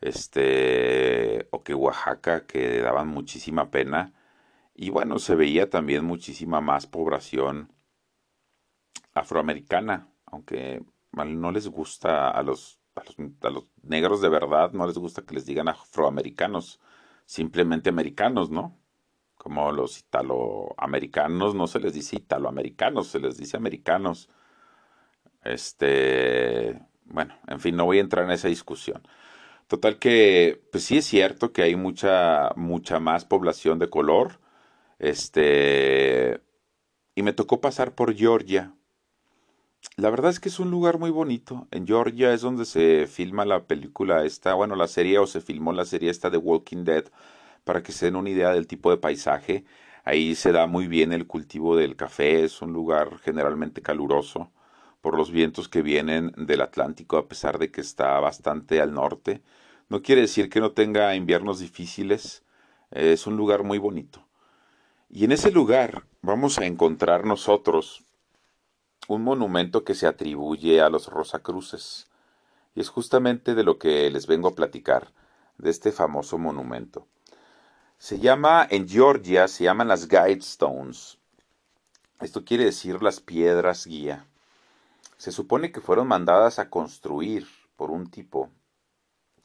este, 0.00 1.48
o 1.50 1.62
que 1.62 1.74
Oaxaca, 1.74 2.46
que 2.46 2.80
daban 2.80 3.08
muchísima 3.08 3.70
pena. 3.70 4.14
Y 4.74 4.90
bueno, 4.90 5.18
se 5.18 5.34
veía 5.34 5.70
también 5.70 6.04
muchísima 6.04 6.60
más 6.60 6.86
población 6.86 7.72
afroamericana, 9.14 10.08
aunque 10.26 10.84
no 11.12 11.50
les 11.52 11.68
gusta 11.68 12.30
a 12.30 12.42
los, 12.42 12.80
a 12.94 13.02
los, 13.04 13.16
a 13.42 13.50
los 13.50 13.66
negros 13.82 14.20
de 14.20 14.28
verdad, 14.28 14.72
no 14.72 14.86
les 14.86 14.98
gusta 14.98 15.22
que 15.22 15.34
les 15.34 15.46
digan 15.46 15.68
afroamericanos, 15.68 16.80
simplemente 17.26 17.90
americanos, 17.90 18.50
¿no? 18.50 18.78
Como 19.36 19.72
los 19.72 19.98
italoamericanos, 20.00 21.54
no 21.54 21.66
se 21.66 21.80
les 21.80 21.94
dice 21.94 22.16
italoamericanos, 22.16 23.08
se 23.08 23.20
les 23.20 23.36
dice 23.36 23.56
americanos. 23.56 24.28
Este, 25.44 26.80
bueno, 27.04 27.34
en 27.46 27.60
fin, 27.60 27.76
no 27.76 27.84
voy 27.84 27.98
a 27.98 28.02
entrar 28.02 28.24
en 28.24 28.32
esa 28.32 28.48
discusión. 28.48 29.02
Total 29.68 29.98
que, 29.98 30.62
pues 30.72 30.84
sí 30.84 30.98
es 30.98 31.06
cierto 31.06 31.52
que 31.52 31.62
hay 31.62 31.76
mucha, 31.76 32.50
mucha 32.56 33.00
más 33.00 33.24
población 33.26 33.78
de 33.78 33.90
color. 33.90 34.40
Este, 34.98 36.40
y 37.14 37.22
me 37.22 37.34
tocó 37.34 37.60
pasar 37.60 37.94
por 37.94 38.14
Georgia. 38.14 38.74
La 39.96 40.10
verdad 40.10 40.30
es 40.30 40.40
que 40.40 40.48
es 40.48 40.58
un 40.58 40.70
lugar 40.70 40.98
muy 40.98 41.10
bonito. 41.10 41.68
En 41.70 41.86
Georgia 41.86 42.32
es 42.32 42.40
donde 42.40 42.64
se 42.64 43.06
filma 43.06 43.44
la 43.44 43.66
película 43.66 44.24
esta, 44.24 44.54
bueno, 44.54 44.74
la 44.76 44.88
serie 44.88 45.18
o 45.18 45.26
se 45.26 45.40
filmó 45.42 45.72
la 45.72 45.84
serie 45.84 46.10
esta 46.10 46.30
de 46.30 46.38
Walking 46.38 46.84
Dead, 46.84 47.04
para 47.64 47.82
que 47.82 47.92
se 47.92 48.06
den 48.06 48.16
una 48.16 48.30
idea 48.30 48.52
del 48.52 48.66
tipo 48.66 48.90
de 48.90 48.96
paisaje. 48.98 49.64
Ahí 50.04 50.34
se 50.34 50.52
da 50.52 50.66
muy 50.66 50.88
bien 50.88 51.12
el 51.12 51.26
cultivo 51.26 51.76
del 51.76 51.96
café, 51.96 52.44
es 52.44 52.62
un 52.62 52.72
lugar 52.72 53.18
generalmente 53.18 53.82
caluroso 53.82 54.50
por 55.00 55.16
los 55.16 55.30
vientos 55.30 55.68
que 55.68 55.82
vienen 55.82 56.32
del 56.36 56.60
Atlántico 56.60 57.16
a 57.16 57.28
pesar 57.28 57.58
de 57.58 57.70
que 57.70 57.80
está 57.80 58.18
bastante 58.20 58.80
al 58.80 58.92
norte. 58.92 59.42
No 59.88 60.02
quiere 60.02 60.22
decir 60.22 60.50
que 60.50 60.60
no 60.60 60.72
tenga 60.72 61.14
inviernos 61.14 61.60
difíciles, 61.60 62.42
es 62.90 63.26
un 63.26 63.36
lugar 63.36 63.62
muy 63.62 63.78
bonito. 63.78 64.26
Y 65.10 65.24
en 65.24 65.32
ese 65.32 65.50
lugar 65.50 66.04
vamos 66.20 66.58
a 66.58 66.66
encontrar 66.66 67.24
nosotros 67.24 68.04
un 69.08 69.22
monumento 69.22 69.84
que 69.84 69.94
se 69.94 70.06
atribuye 70.06 70.80
a 70.80 70.90
los 70.90 71.06
Rosacruces. 71.06 72.08
Y 72.74 72.80
es 72.80 72.90
justamente 72.90 73.54
de 73.54 73.64
lo 73.64 73.78
que 73.78 74.10
les 74.10 74.26
vengo 74.26 74.48
a 74.48 74.54
platicar, 74.54 75.12
de 75.56 75.70
este 75.70 75.92
famoso 75.92 76.38
monumento. 76.38 77.06
Se 77.98 78.20
llama, 78.20 78.66
en 78.70 78.88
Georgia, 78.88 79.48
se 79.48 79.64
llaman 79.64 79.88
las 79.88 80.06
Guidestones. 80.06 81.18
Esto 82.20 82.44
quiere 82.44 82.64
decir 82.64 83.02
las 83.02 83.20
piedras 83.20 83.86
guía. 83.86 84.26
Se 85.18 85.32
supone 85.32 85.72
que 85.72 85.80
fueron 85.80 86.08
mandadas 86.08 86.58
a 86.58 86.70
construir 86.70 87.46
por 87.76 87.90
un 87.90 88.08
tipo 88.10 88.50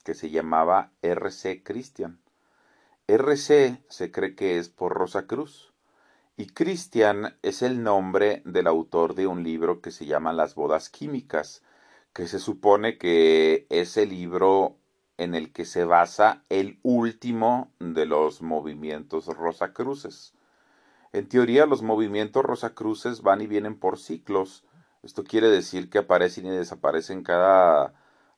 que 0.04 0.14
se 0.14 0.30
llamaba 0.30 0.92
RC 1.02 1.64
Christian. 1.64 2.22
RC 3.08 3.84
se 3.90 4.12
cree 4.12 4.36
que 4.36 4.60
es 4.60 4.70
por 4.70 4.94
Rosa 4.94 5.26
Cruz. 5.26 5.74
Y 6.38 6.48
Christian 6.48 7.38
es 7.42 7.62
el 7.62 7.84
nombre 7.84 8.42
del 8.46 8.68
autor 8.68 9.16
de 9.16 9.28
un 9.28 9.44
libro 9.44 9.82
que 9.82 9.92
se 9.92 10.06
llama 10.06 10.32
Las 10.32 10.56
bodas 10.56 10.90
químicas, 10.90 11.64
que 12.14 12.28
se 12.28 12.40
supone 12.40 12.98
que 12.98 13.66
es 13.70 13.98
el 13.98 14.10
libro 14.10 14.78
en 15.18 15.34
el 15.34 15.52
que 15.52 15.66
se 15.66 15.86
basa 15.86 16.44
el 16.50 16.80
último 16.84 17.72
de 17.80 18.06
los 18.06 18.44
movimientos 18.44 19.26
rosacruces. 19.26 20.34
En 21.14 21.28
teoría 21.30 21.66
los 21.66 21.82
movimientos 21.82 22.44
rosacruces 22.44 23.22
van 23.22 23.42
y 23.42 23.48
vienen 23.48 23.80
por 23.80 24.00
ciclos. 24.00 24.64
Esto 25.04 25.24
quiere 25.24 25.50
decir 25.50 25.90
que 25.90 26.00
aparecen 26.00 26.48
y 26.48 26.50
desaparecen 26.50 27.24
cada 27.24 27.94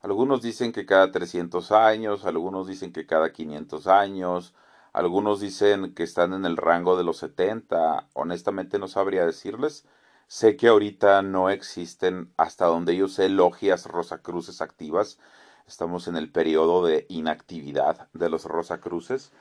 algunos 0.06 0.40
dicen 0.40 0.70
que 0.72 0.86
cada 0.86 1.10
300 1.10 1.72
años, 1.72 2.24
algunos 2.26 2.68
dicen 2.68 2.92
que 2.92 3.06
cada 3.06 3.32
500 3.32 3.88
años, 3.88 4.54
algunos 4.92 5.40
dicen 5.40 5.94
que 5.94 6.04
están 6.04 6.32
en 6.32 6.44
el 6.44 6.56
rango 6.56 6.96
de 6.96 7.02
los 7.02 7.16
70. 7.18 8.06
Honestamente 8.14 8.78
no 8.78 8.86
sabría 8.86 9.26
decirles. 9.26 9.84
Sé 10.28 10.56
que 10.56 10.68
ahorita 10.68 11.22
no 11.22 11.50
existen, 11.50 12.32
hasta 12.36 12.66
donde 12.66 12.96
yo 12.96 13.08
sé, 13.08 13.28
logias 13.28 13.86
rosacruces 13.86 14.60
activas. 14.60 15.18
Estamos 15.66 16.06
en 16.06 16.16
el 16.16 16.30
periodo 16.30 16.86
de 16.86 17.06
inactividad 17.08 18.08
de 18.12 18.28
los 18.30 18.44
rosacruces. 18.44 19.32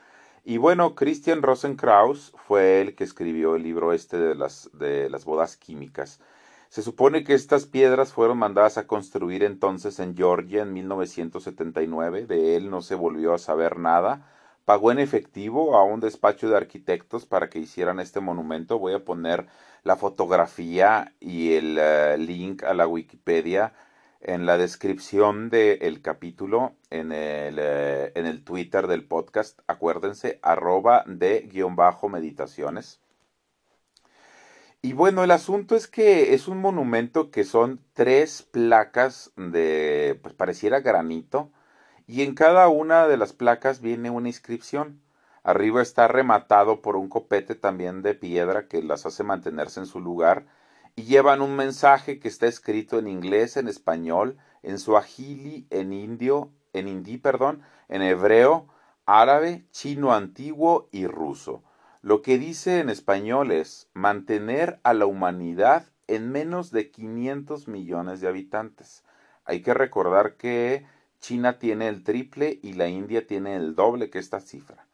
Y 0.43 0.57
bueno, 0.57 0.95
Christian 0.95 1.43
Rosenkraus 1.43 2.33
fue 2.47 2.81
el 2.81 2.95
que 2.95 3.03
escribió 3.03 3.55
el 3.55 3.61
libro 3.61 3.93
este 3.93 4.17
de 4.17 4.33
las, 4.33 4.69
de 4.73 5.11
las 5.11 5.25
bodas 5.25 5.57
químicas. 5.57 6.19
Se 6.69 6.82
supone 6.82 7.23
que 7.23 7.34
estas 7.34 7.65
piedras 7.65 8.12
fueron 8.13 8.38
mandadas 8.38 8.78
a 8.78 8.88
construir 8.88 9.43
entonces 9.43 9.99
en 9.99 10.15
Georgia 10.15 10.63
en 10.63 10.73
1979. 10.73 12.25
De 12.25 12.56
él 12.56 12.69
no 12.69 12.82
se 12.82 12.95
volvió 12.95 13.34
a 13.34 13.38
saber 13.38 13.78
nada. 13.78 14.28
Pagó 14.65 14.91
en 14.91 14.99
efectivo 14.99 15.78
a 15.78 15.84
un 15.84 15.99
despacho 15.99 16.49
de 16.49 16.58
arquitectos 16.58 17.25
para 17.25 17.49
que 17.49 17.60
hicieran 17.60 17.99
este 17.99 18.19
monumento. 18.19 18.80
Voy 18.80 18.93
a 18.93 19.06
poner 19.06 19.47
la 19.84 19.95
fotografía 19.95 21.13
y 21.19 21.54
el 21.54 21.78
eh, 21.80 22.17
link 22.17 22.63
a 22.63 22.73
la 22.73 22.88
Wikipedia 22.88 23.73
en 24.21 24.47
la 24.47 24.58
descripción 24.58 25.51
del 25.51 26.01
capítulo 26.01 26.73
en 26.89 27.12
el, 27.12 27.58
eh, 27.60 28.12
en 28.15 28.25
el 28.25 28.43
Twitter 28.43 28.88
del 28.88 29.06
podcast. 29.06 29.60
Acuérdense, 29.67 30.39
arroba 30.41 31.04
de 31.06 31.41
guion 31.41 31.75
bajo 31.75 32.10
meditaciones. 32.10 33.04
Y 34.86 34.93
bueno, 34.93 35.24
el 35.24 35.32
asunto 35.32 35.76
es 35.76 35.88
que 35.88 36.36
es 36.36 36.48
un 36.48 36.60
monumento 36.60 37.32
que 37.32 37.43
son 37.43 37.82
tres 37.93 38.43
placas 38.43 39.32
de, 39.36 40.19
pues 40.21 40.36
pareciera 40.36 40.80
granito, 40.80 41.50
y 42.06 42.21
en 42.21 42.36
cada 42.36 42.67
una 42.67 43.08
de 43.08 43.17
las 43.17 43.34
placas 43.34 43.82
viene 43.82 44.12
una 44.12 44.28
inscripción. 44.28 45.02
Arriba 45.41 45.82
está 45.82 46.08
rematado 46.08 46.84
por 46.84 46.98
un 46.98 47.10
copete 47.10 47.56
también 47.56 48.04
de 48.04 48.13
piedra 48.13 48.67
que 48.67 48.84
las 48.84 49.08
hace 49.08 49.24
mantenerse 49.24 49.80
en 49.80 49.88
su 49.88 50.00
lugar, 50.00 50.45
y 50.95 51.06
llevan 51.06 51.41
un 51.41 51.56
mensaje 51.56 52.19
que 52.19 52.28
está 52.28 52.45
escrito 52.45 53.00
en 53.00 53.08
inglés, 53.08 53.58
en 53.58 53.67
español, 53.67 54.38
en 54.62 54.78
suajili, 54.78 55.65
en 55.71 55.93
indio, 55.93 56.52
en 56.74 56.88
hindi, 56.88 57.17
perdón, 57.17 57.63
en 57.89 58.04
hebreo, 58.04 58.67
árabe, 59.08 59.65
chino 59.71 60.13
antiguo 60.13 60.89
y 60.91 61.08
ruso. 61.08 61.63
Lo 62.05 62.21
que 62.21 62.37
dice 62.37 62.81
en 62.81 62.91
español 62.91 63.49
es 63.49 63.89
mantener 63.95 64.79
a 64.83 64.93
la 64.93 65.07
humanidad 65.07 65.87
en 66.05 66.31
menos 66.31 66.69
de 66.69 66.91
500 66.91 67.67
millones 67.67 68.21
de 68.21 68.27
habitantes. 68.27 69.03
Hay 69.43 69.63
que 69.63 69.73
recordar 69.73 70.35
que 70.35 70.85
China 71.19 71.57
tiene 71.57 71.87
el 71.87 72.03
triple 72.03 72.59
y 72.61 72.73
la 72.73 72.89
India 72.89 73.25
tiene 73.25 73.55
el 73.55 73.73
doble 73.73 74.11
que 74.11 74.19
esta 74.19 74.39
cifra. 74.39 74.85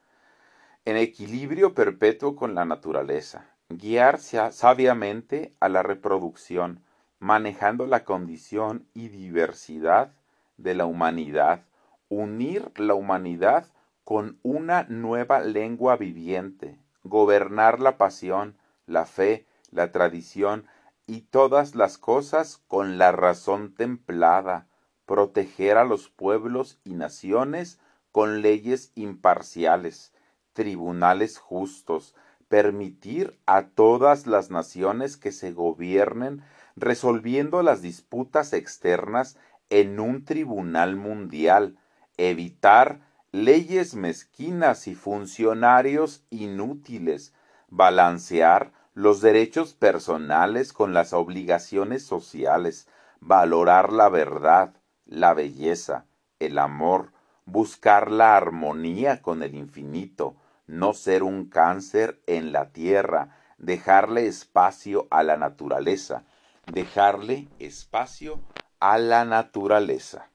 En 0.86 0.95
equilibrio 0.95 1.74
perpetuo 1.74 2.38
con 2.38 2.56
la 2.56 2.63
naturaleza, 2.63 3.45
guiarse 3.67 4.50
sabiamente 4.54 5.54
a 5.60 5.67
la 5.67 5.84
reproducción, 5.84 6.82
manejando 7.19 7.88
la 7.88 8.06
condición 8.06 8.86
y 8.93 9.10
diversidad 9.10 10.13
de 10.56 10.76
la 10.76 10.86
humanidad, 10.86 11.65
unir 12.08 12.71
la 12.78 12.93
humanidad 12.93 13.65
con 14.06 14.39
una 14.43 14.84
nueva 14.84 15.41
lengua 15.41 15.97
viviente, 15.97 16.80
gobernar 17.04 17.80
la 17.80 17.98
pasión, 17.98 18.58
la 18.86 19.06
fe, 19.06 19.48
la 19.72 19.92
tradición 19.92 20.66
y 21.08 21.22
todas 21.22 21.76
las 21.76 21.98
cosas 21.98 22.62
con 22.68 22.98
la 22.98 23.12
razón 23.12 23.74
templada, 23.74 24.68
proteger 25.06 25.78
a 25.78 25.84
los 25.84 26.10
pueblos 26.10 26.80
y 26.84 26.94
naciones 26.94 27.80
con 28.12 28.42
leyes 28.42 28.92
imparciales, 28.96 30.14
tribunales 30.54 31.38
justos, 31.38 32.16
permitir 32.48 33.40
a 33.46 33.68
todas 33.68 34.28
las 34.28 34.52
naciones 34.52 35.16
que 35.18 35.32
se 35.32 35.54
gobiernen 35.54 36.44
resolviendo 36.76 37.64
las 37.64 37.82
disputas 37.82 38.54
externas 38.54 39.38
en 39.70 40.00
un 40.00 40.26
tribunal 40.26 40.96
mundial, 40.98 41.78
evitar 42.18 43.00
leyes 43.32 43.96
mezquinas 43.96 44.88
y 44.88 44.96
funcionarios 44.96 46.26
inútiles, 46.30 47.34
balancear 47.70 48.74
los 48.94 49.22
derechos 49.22 49.74
personales 49.74 50.74
con 50.74 50.94
las 50.94 51.13
obligaciones 51.13 52.04
sociales, 52.04 52.88
valorar 53.22 53.94
la 53.94 54.10
verdad, 54.10 54.74
la 55.06 55.34
belleza, 55.34 56.06
el 56.39 56.58
amor, 56.58 57.13
buscar 57.46 58.12
la 58.12 58.36
armonía 58.36 59.22
con 59.22 59.44
el 59.44 59.56
infinito, 59.56 60.36
no 60.67 60.94
ser 60.94 61.24
un 61.24 61.46
cáncer 61.46 62.22
en 62.28 62.52
la 62.52 62.72
tierra, 62.72 63.38
dejarle 63.58 64.28
espacio 64.28 65.08
a 65.10 65.24
la 65.24 65.38
naturaleza, 65.38 66.26
dejarle 66.65 67.48
espacio 67.60 68.41
a 68.82 68.98
la 68.98 69.24
naturaleza. 69.24 70.31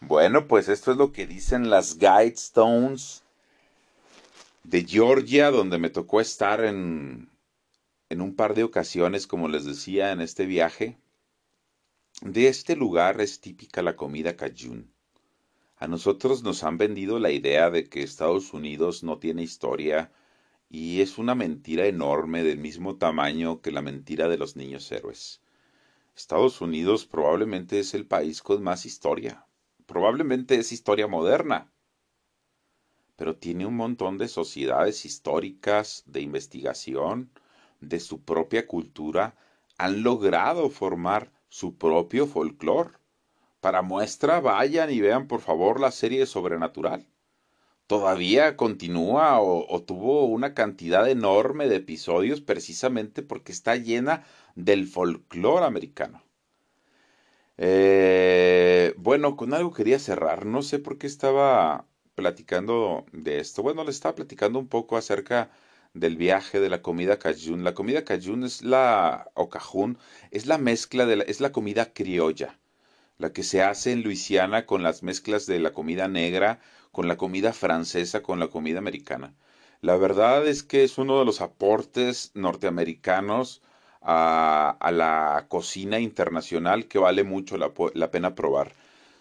Bueno, 0.00 0.46
pues 0.46 0.68
esto 0.68 0.92
es 0.92 0.96
lo 0.96 1.12
que 1.12 1.26
dicen 1.26 1.70
las 1.70 1.98
Guidestones 1.98 3.24
de 4.62 4.84
Georgia, 4.84 5.50
donde 5.50 5.78
me 5.78 5.90
tocó 5.90 6.20
estar 6.20 6.64
en, 6.64 7.28
en 8.08 8.20
un 8.20 8.36
par 8.36 8.54
de 8.54 8.62
ocasiones, 8.62 9.26
como 9.26 9.48
les 9.48 9.64
decía, 9.64 10.12
en 10.12 10.20
este 10.20 10.46
viaje. 10.46 10.98
De 12.22 12.46
este 12.46 12.76
lugar 12.76 13.20
es 13.20 13.40
típica 13.40 13.82
la 13.82 13.96
comida 13.96 14.36
cajun. 14.36 14.92
A 15.78 15.88
nosotros 15.88 16.44
nos 16.44 16.62
han 16.62 16.78
vendido 16.78 17.18
la 17.18 17.32
idea 17.32 17.68
de 17.70 17.88
que 17.88 18.02
Estados 18.02 18.52
Unidos 18.52 19.02
no 19.02 19.18
tiene 19.18 19.42
historia 19.42 20.12
y 20.70 21.00
es 21.00 21.18
una 21.18 21.34
mentira 21.34 21.86
enorme 21.86 22.44
del 22.44 22.58
mismo 22.58 22.96
tamaño 22.96 23.60
que 23.60 23.72
la 23.72 23.82
mentira 23.82 24.28
de 24.28 24.38
los 24.38 24.54
niños 24.54 24.90
héroes. 24.92 25.40
Estados 26.16 26.60
Unidos 26.60 27.04
probablemente 27.04 27.80
es 27.80 27.94
el 27.94 28.06
país 28.06 28.42
con 28.42 28.62
más 28.62 28.86
historia. 28.86 29.47
Probablemente 29.88 30.56
es 30.56 30.70
historia 30.70 31.06
moderna. 31.06 31.72
Pero 33.16 33.36
tiene 33.36 33.64
un 33.64 33.74
montón 33.74 34.18
de 34.18 34.28
sociedades 34.28 35.06
históricas, 35.06 36.02
de 36.04 36.20
investigación, 36.20 37.30
de 37.80 37.98
su 37.98 38.20
propia 38.20 38.66
cultura, 38.66 39.34
han 39.78 40.02
logrado 40.02 40.68
formar 40.68 41.32
su 41.48 41.78
propio 41.78 42.26
folclore. 42.26 42.90
Para 43.62 43.80
muestra, 43.80 44.40
vayan 44.40 44.90
y 44.90 45.00
vean 45.00 45.26
por 45.26 45.40
favor 45.40 45.80
la 45.80 45.90
serie 45.90 46.26
Sobrenatural. 46.26 47.06
Todavía 47.86 48.58
continúa 48.58 49.40
o, 49.40 49.82
tuvo 49.84 50.26
una 50.26 50.52
cantidad 50.52 51.08
enorme 51.08 51.66
de 51.66 51.76
episodios 51.76 52.42
precisamente 52.42 53.22
porque 53.22 53.52
está 53.52 53.76
llena 53.76 54.26
del 54.54 54.86
folclore 54.86 55.64
americano. 55.64 56.27
Eh, 57.58 58.94
bueno, 58.96 59.36
con 59.36 59.52
algo 59.54 59.72
quería 59.72 59.98
cerrar. 59.98 60.46
No 60.46 60.62
sé 60.62 60.78
por 60.78 60.98
qué 60.98 61.06
estaba 61.06 61.86
platicando 62.14 63.04
de 63.12 63.40
esto. 63.40 63.62
Bueno, 63.62 63.84
le 63.84 63.90
estaba 63.90 64.14
platicando 64.14 64.58
un 64.58 64.68
poco 64.68 64.96
acerca 64.96 65.50
del 65.94 66.16
viaje 66.16 66.60
de 66.60 66.68
la 66.70 66.82
comida 66.82 67.18
cajun. 67.18 67.64
La 67.64 67.74
comida 67.74 68.04
cajun 68.04 68.44
es 68.44 68.62
la, 68.62 69.30
o 69.34 69.48
cajun, 69.48 69.98
es 70.30 70.46
la 70.46 70.58
mezcla 70.58 71.06
de 71.06 71.24
es 71.28 71.40
la 71.40 71.52
comida 71.52 71.92
criolla, 71.92 72.58
la 73.18 73.32
que 73.32 73.42
se 73.44 73.62
hace 73.62 73.92
en 73.92 74.02
Luisiana 74.02 74.66
con 74.66 74.82
las 74.82 75.02
mezclas 75.02 75.46
de 75.46 75.60
la 75.60 75.72
comida 75.72 76.08
negra, 76.08 76.60
con 76.92 77.08
la 77.08 77.16
comida 77.16 77.52
francesa, 77.52 78.22
con 78.22 78.38
la 78.40 78.48
comida 78.48 78.78
americana. 78.78 79.34
La 79.80 79.96
verdad 79.96 80.46
es 80.46 80.62
que 80.62 80.84
es 80.84 80.98
uno 80.98 81.18
de 81.20 81.24
los 81.24 81.40
aportes 81.40 82.32
norteamericanos 82.34 83.62
a, 84.10 84.90
la 84.90 85.44
cocina 85.48 85.98
internacional 86.00 86.86
que 86.86 86.98
vale 86.98 87.24
mucho 87.24 87.58
la, 87.58 87.70
la 87.92 88.10
pena 88.10 88.34
probar 88.34 88.72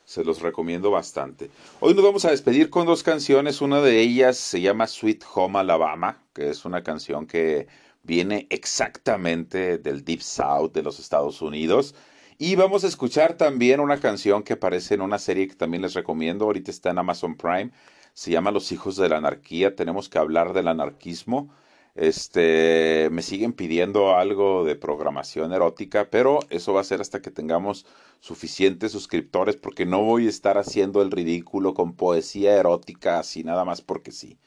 se 0.05 0.23
los 0.23 0.41
recomiendo 0.41 0.89
bastante. 0.89 1.49
Hoy 1.81 1.93
nos 1.93 2.05
vamos 2.05 2.23
a 2.23 2.31
despedir 2.31 2.69
con 2.69 2.85
dos 2.85 3.03
canciones, 3.03 3.59
una 3.59 3.81
de 3.81 3.99
ellas 3.99 4.37
se 4.37 4.61
llama 4.61 4.87
Sweet 4.87 5.25
Home 5.35 5.59
Alabama, 5.59 6.21
que 6.33 6.49
es 6.49 6.63
una 6.63 6.81
canción 6.81 7.27
que 7.27 7.67
viene 8.03 8.47
exactamente 8.49 9.77
del 9.77 10.05
Deep 10.05 10.21
South 10.21 10.71
de 10.71 10.83
los 10.83 10.99
Estados 10.99 11.41
Unidos. 11.41 11.93
Y 12.37 12.55
vamos 12.55 12.85
a 12.85 12.87
escuchar 12.87 13.33
también 13.33 13.81
una 13.81 13.99
canción 13.99 14.43
que 14.43 14.53
aparece 14.53 14.93
en 14.93 15.01
una 15.01 15.19
serie 15.19 15.49
que 15.49 15.55
también 15.55 15.81
les 15.81 15.93
recomiendo, 15.95 16.45
ahorita 16.45 16.71
está 16.71 16.91
en 16.91 16.99
Amazon 16.99 17.35
Prime, 17.35 17.71
se 18.13 18.31
llama 18.31 18.51
Los 18.51 18.71
Hijos 18.71 18.95
de 18.95 19.09
la 19.09 19.17
Anarquía, 19.17 19.75
tenemos 19.75 20.07
que 20.07 20.19
hablar 20.19 20.53
del 20.53 20.69
anarquismo. 20.69 21.49
Este, 21.97 23.09
me 23.11 23.23
siguen 23.23 23.53
pidiendo 23.53 24.15
algo 24.15 24.63
de 24.63 24.75
programación 24.75 25.51
erótica, 25.51 26.11
pero 26.11 26.41
eso 26.51 26.71
va 26.73 26.81
a 26.81 26.83
ser 26.83 27.01
hasta 27.01 27.23
que 27.23 27.31
tengamos 27.31 27.87
suficientes 28.19 28.91
suscriptores 28.91 29.55
porque 29.55 29.87
no 29.87 30.03
voy 30.03 30.27
a 30.27 30.29
estar 30.29 30.59
haciendo 30.59 31.01
el 31.01 31.09
ridículo 31.09 31.73
con 31.73 31.95
poesía 31.95 32.55
erótica 32.55 33.17
así 33.17 33.43
nada 33.43 33.65
más 33.65 33.81
porque 33.81 34.11
sí. 34.11 34.37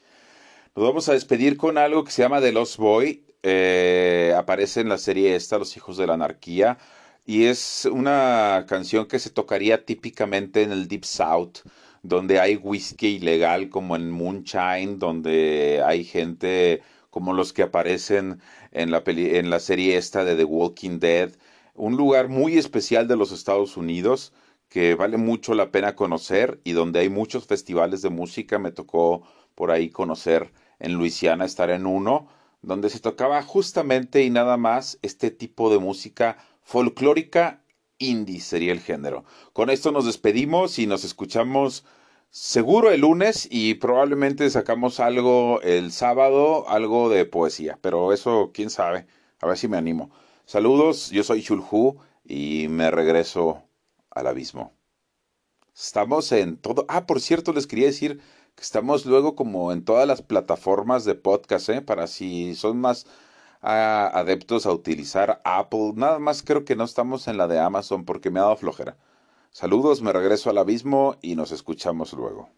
Nos 0.77 0.85
vamos 0.85 1.09
a 1.09 1.13
despedir 1.13 1.57
con 1.57 1.77
algo 1.77 2.05
que 2.05 2.11
se 2.11 2.21
llama 2.21 2.39
The 2.39 2.53
Lost 2.53 2.77
Boy. 2.77 3.25
Eh, 3.43 4.33
aparece 4.37 4.79
en 4.79 4.87
la 4.87 4.97
serie 4.97 5.35
esta, 5.35 5.57
Los 5.57 5.75
Hijos 5.75 5.97
de 5.97 6.07
la 6.07 6.13
Anarquía. 6.13 6.77
Y 7.25 7.45
es 7.47 7.85
una 7.91 8.65
canción 8.65 9.07
que 9.07 9.19
se 9.19 9.29
tocaría 9.29 9.85
típicamente 9.85 10.63
en 10.63 10.71
el 10.71 10.87
Deep 10.87 11.03
South, 11.03 11.57
donde 12.01 12.39
hay 12.39 12.55
whisky 12.55 13.17
ilegal 13.17 13.67
como 13.69 13.97
en 13.97 14.09
Moonshine, 14.09 14.97
donde 14.97 15.81
hay 15.85 16.05
gente 16.05 16.81
como 17.11 17.33
los 17.33 17.53
que 17.53 17.61
aparecen 17.61 18.41
en 18.71 18.89
la, 18.89 19.59
serie 19.59 19.97
esta 19.97 20.25
de 20.25 20.35
The 20.35 20.45
Walking 20.45 20.99
Dead. 20.99 21.31
Un 21.75 21.95
lugar 21.95 22.29
muy 22.29 22.57
especial 22.57 23.07
de 23.07 23.17
los 23.17 23.31
Estados 23.31 23.77
Unidos 23.77 24.33
que 24.69 24.95
vale 24.95 25.17
mucho 25.17 25.53
la 25.53 25.69
pena 25.69 25.95
conocer 25.95 26.61
y 26.63 26.71
donde 26.71 27.01
hay 27.01 27.09
muchos 27.09 27.45
festivales 27.45 28.01
de 28.01 28.09
música. 28.09 28.57
Me 28.57 28.71
tocó 28.71 29.23
por 29.53 29.69
ahí 29.69 29.89
conocer 29.89 30.51
en 30.79 30.93
Luisiana, 30.93 31.45
estar 31.45 31.69
en 31.69 31.85
uno, 31.85 32.29
donde 32.61 32.89
se 32.89 33.01
tocaba 33.01 33.43
justamente 33.43 34.23
y 34.23 34.29
nada 34.29 34.55
más 34.55 34.97
este 35.01 35.29
tipo 35.29 35.69
de 35.69 35.79
música 35.79 36.37
folclórica 36.63 37.61
indie 37.97 38.39
sería 38.39 38.71
el 38.71 38.79
género. 38.79 39.25
Con 39.51 39.69
esto 39.69 39.91
nos 39.91 40.05
despedimos 40.05 40.79
y 40.79 40.87
nos 40.87 41.03
escuchamos 41.03 41.85
seguro 42.31 42.91
el 42.91 43.01
lunes 43.01 43.47
y 43.51 43.75
probablemente 43.75 44.49
sacamos 44.49 44.99
algo 44.99 45.61
el 45.61 45.91
sábado, 45.91 46.67
algo 46.69 47.09
de 47.09 47.25
poesía, 47.25 47.77
pero 47.81 48.13
eso 48.13 48.51
quién 48.53 48.69
sabe, 48.69 49.05
a 49.41 49.47
ver 49.47 49.57
si 49.57 49.67
me 49.67 49.77
animo. 49.77 50.11
Saludos, 50.45 51.11
yo 51.11 51.23
soy 51.23 51.43
Chulhu 51.43 51.97
y 52.25 52.67
me 52.69 52.89
regreso 52.89 53.63
al 54.09 54.27
abismo. 54.27 54.73
Estamos 55.75 56.31
en 56.31 56.57
todo. 56.57 56.85
Ah, 56.89 57.05
por 57.05 57.21
cierto, 57.21 57.53
les 57.53 57.67
quería 57.67 57.87
decir 57.87 58.21
que 58.55 58.63
estamos 58.63 59.05
luego 59.05 59.35
como 59.35 59.71
en 59.71 59.83
todas 59.83 60.07
las 60.07 60.21
plataformas 60.21 61.05
de 61.05 61.15
podcast, 61.15 61.69
¿eh? 61.69 61.81
Para 61.81 62.07
si 62.07 62.55
son 62.55 62.79
más 62.79 63.07
ah, 63.61 64.09
adeptos 64.13 64.65
a 64.65 64.71
utilizar 64.73 65.41
Apple. 65.45 65.93
Nada 65.95 66.19
más 66.19 66.43
creo 66.43 66.65
que 66.65 66.75
no 66.75 66.83
estamos 66.85 67.27
en 67.27 67.37
la 67.37 67.47
de 67.47 67.59
Amazon 67.59 68.05
porque 68.05 68.29
me 68.29 68.39
ha 68.39 68.43
dado 68.43 68.57
flojera. 68.57 68.97
Saludos, 69.53 70.01
me 70.01 70.13
regreso 70.13 70.49
al 70.49 70.57
abismo 70.59 71.17
y 71.21 71.35
nos 71.35 71.51
escuchamos 71.51 72.13
luego. 72.13 72.49